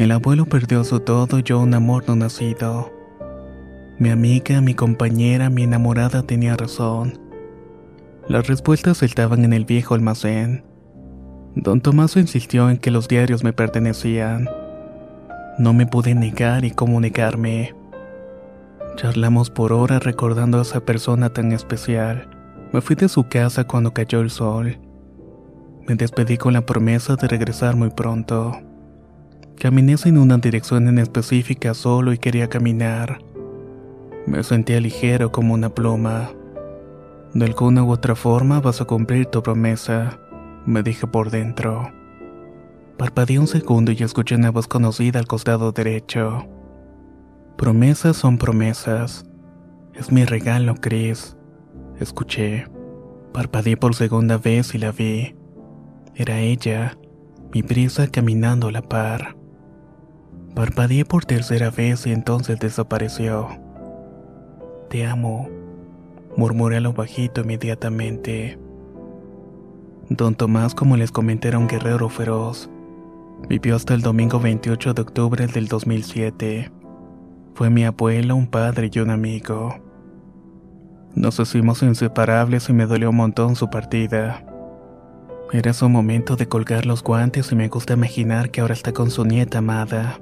El 0.00 0.12
abuelo 0.12 0.46
perdió 0.46 0.82
su 0.82 1.00
todo 1.00 1.40
y 1.40 1.42
yo 1.42 1.60
un 1.60 1.74
amor 1.74 2.04
no 2.08 2.16
nacido. 2.16 2.90
Mi 3.98 4.08
amiga, 4.08 4.62
mi 4.62 4.72
compañera, 4.72 5.50
mi 5.50 5.64
enamorada 5.64 6.22
tenía 6.22 6.56
razón. 6.56 7.20
Las 8.26 8.46
respuestas 8.46 9.02
estaban 9.02 9.44
en 9.44 9.52
el 9.52 9.66
viejo 9.66 9.94
almacén. 9.94 10.64
Don 11.54 11.82
Tomaso 11.82 12.18
insistió 12.18 12.70
en 12.70 12.78
que 12.78 12.90
los 12.90 13.08
diarios 13.08 13.44
me 13.44 13.52
pertenecían. 13.52 14.48
No 15.58 15.74
me 15.74 15.84
pude 15.84 16.14
negar 16.14 16.64
y 16.64 16.70
comunicarme. 16.70 17.74
Charlamos 18.96 19.50
por 19.50 19.74
horas 19.74 20.02
recordando 20.02 20.60
a 20.60 20.62
esa 20.62 20.80
persona 20.80 21.28
tan 21.28 21.52
especial. 21.52 22.26
Me 22.72 22.80
fui 22.80 22.96
de 22.96 23.10
su 23.10 23.28
casa 23.28 23.64
cuando 23.64 23.92
cayó 23.92 24.20
el 24.20 24.30
sol. 24.30 24.78
Me 25.86 25.94
despedí 25.94 26.38
con 26.38 26.54
la 26.54 26.64
promesa 26.64 27.16
de 27.16 27.28
regresar 27.28 27.76
muy 27.76 27.90
pronto. 27.90 28.69
Caminé 29.60 29.98
sin 29.98 30.16
una 30.16 30.38
dirección 30.38 30.88
en 30.88 30.98
específica 30.98 31.74
solo 31.74 32.14
y 32.14 32.18
quería 32.18 32.48
caminar. 32.48 33.18
Me 34.26 34.42
sentía 34.42 34.80
ligero 34.80 35.30
como 35.32 35.52
una 35.52 35.68
pluma. 35.68 36.30
De 37.34 37.44
alguna 37.44 37.84
u 37.84 37.90
otra 37.90 38.14
forma 38.14 38.62
vas 38.62 38.80
a 38.80 38.86
cumplir 38.86 39.26
tu 39.26 39.42
promesa, 39.42 40.18
me 40.64 40.82
dije 40.82 41.06
por 41.06 41.30
dentro. 41.30 41.92
Parpadeé 42.96 43.38
un 43.38 43.46
segundo 43.46 43.92
y 43.92 44.02
escuché 44.02 44.34
una 44.36 44.50
voz 44.50 44.66
conocida 44.66 45.18
al 45.18 45.26
costado 45.26 45.72
derecho. 45.72 46.46
Promesas 47.58 48.16
son 48.16 48.38
promesas. 48.38 49.26
Es 49.92 50.10
mi 50.10 50.24
regalo, 50.24 50.74
Chris. 50.76 51.36
Escuché. 51.98 52.66
Parpadeé 53.34 53.76
por 53.76 53.94
segunda 53.94 54.38
vez 54.38 54.74
y 54.74 54.78
la 54.78 54.90
vi. 54.90 55.34
Era 56.14 56.38
ella, 56.38 56.96
mi 57.52 57.60
brisa 57.60 58.08
caminando 58.08 58.68
a 58.68 58.72
la 58.72 58.80
par. 58.80 59.39
Parpadeé 60.54 61.04
por 61.04 61.24
tercera 61.24 61.70
vez 61.70 62.06
y 62.06 62.12
entonces 62.12 62.58
desapareció. 62.58 63.48
Te 64.88 65.06
amo, 65.06 65.48
murmuré 66.36 66.78
a 66.78 66.80
lo 66.80 66.92
bajito 66.92 67.42
inmediatamente. 67.42 68.58
Don 70.08 70.34
Tomás, 70.34 70.74
como 70.74 70.96
les 70.96 71.12
comenté, 71.12 71.48
era 71.48 71.58
un 71.58 71.68
guerrero 71.68 72.08
feroz. 72.08 72.68
Vivió 73.48 73.76
hasta 73.76 73.94
el 73.94 74.02
domingo 74.02 74.40
28 74.40 74.92
de 74.92 75.02
octubre 75.02 75.46
del 75.46 75.68
2007. 75.68 76.72
Fue 77.54 77.70
mi 77.70 77.84
abuelo, 77.84 78.34
un 78.34 78.48
padre 78.48 78.90
y 78.92 78.98
un 78.98 79.10
amigo. 79.10 79.76
Nos 81.14 81.38
hicimos 81.38 81.82
inseparables 81.82 82.68
y 82.68 82.72
me 82.72 82.86
dolió 82.86 83.10
un 83.10 83.16
montón 83.16 83.54
su 83.54 83.70
partida. 83.70 84.44
Era 85.52 85.72
su 85.72 85.88
momento 85.88 86.36
de 86.36 86.46
colgar 86.46 86.86
los 86.86 87.02
guantes 87.02 87.50
y 87.52 87.56
me 87.56 87.68
gusta 87.68 87.94
imaginar 87.94 88.50
que 88.50 88.60
ahora 88.60 88.74
está 88.74 88.92
con 88.92 89.10
su 89.10 89.24
nieta 89.24 89.58
amada. 89.58 90.18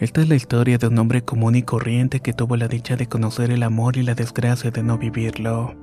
Esta 0.00 0.22
es 0.22 0.30
la 0.30 0.34
historia 0.34 0.78
de 0.78 0.86
un 0.86 0.98
hombre 0.98 1.22
común 1.22 1.56
y 1.56 1.62
corriente 1.62 2.20
que 2.20 2.32
tuvo 2.32 2.56
la 2.56 2.68
dicha 2.68 2.96
de 2.96 3.06
conocer 3.06 3.50
el 3.50 3.62
amor 3.62 3.98
y 3.98 4.02
la 4.02 4.14
desgracia 4.14 4.70
de 4.70 4.82
no 4.82 4.96
vivirlo. 4.96 5.74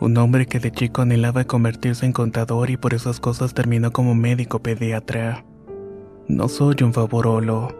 Un 0.00 0.16
hombre 0.16 0.46
que 0.46 0.60
de 0.60 0.72
chico 0.72 1.02
anhelaba 1.02 1.44
convertirse 1.44 2.06
en 2.06 2.14
contador 2.14 2.70
y 2.70 2.78
por 2.78 2.94
esas 2.94 3.20
cosas 3.20 3.52
terminó 3.52 3.92
como 3.92 4.14
médico 4.14 4.60
pediatra. 4.62 5.44
No 6.26 6.48
soy 6.48 6.76
un 6.82 6.94
favorolo. 6.94 7.76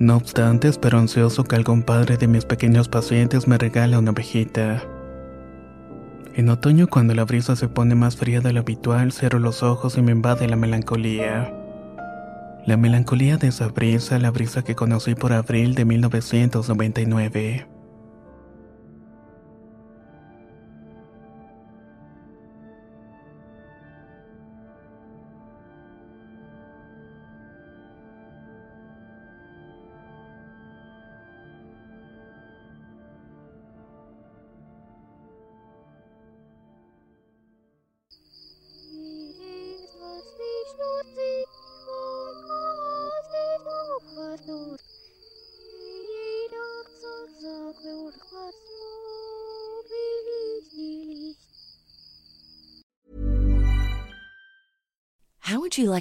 No 0.00 0.16
obstante, 0.16 0.66
espero 0.66 0.98
ansioso 0.98 1.44
que 1.44 1.54
algún 1.54 1.84
padre 1.84 2.16
de 2.16 2.26
mis 2.26 2.44
pequeños 2.44 2.88
pacientes 2.88 3.46
me 3.46 3.56
regale 3.56 3.96
una 3.96 4.10
ovejita. 4.10 4.82
En 6.34 6.48
otoño, 6.48 6.88
cuando 6.88 7.14
la 7.14 7.24
brisa 7.24 7.54
se 7.54 7.68
pone 7.68 7.94
más 7.94 8.16
fría 8.16 8.40
de 8.40 8.52
lo 8.52 8.60
habitual, 8.60 9.12
cierro 9.12 9.38
los 9.38 9.62
ojos 9.62 9.96
y 9.96 10.02
me 10.02 10.10
invade 10.10 10.48
la 10.48 10.56
melancolía. 10.56 11.54
La 12.66 12.76
melancolía 12.76 13.36
de 13.36 13.48
esa 13.48 13.68
brisa, 13.68 14.18
la 14.18 14.30
brisa 14.30 14.62
que 14.62 14.74
conocí 14.74 15.14
por 15.14 15.32
abril 15.32 15.74
de 15.74 15.84
1999. 15.84 17.79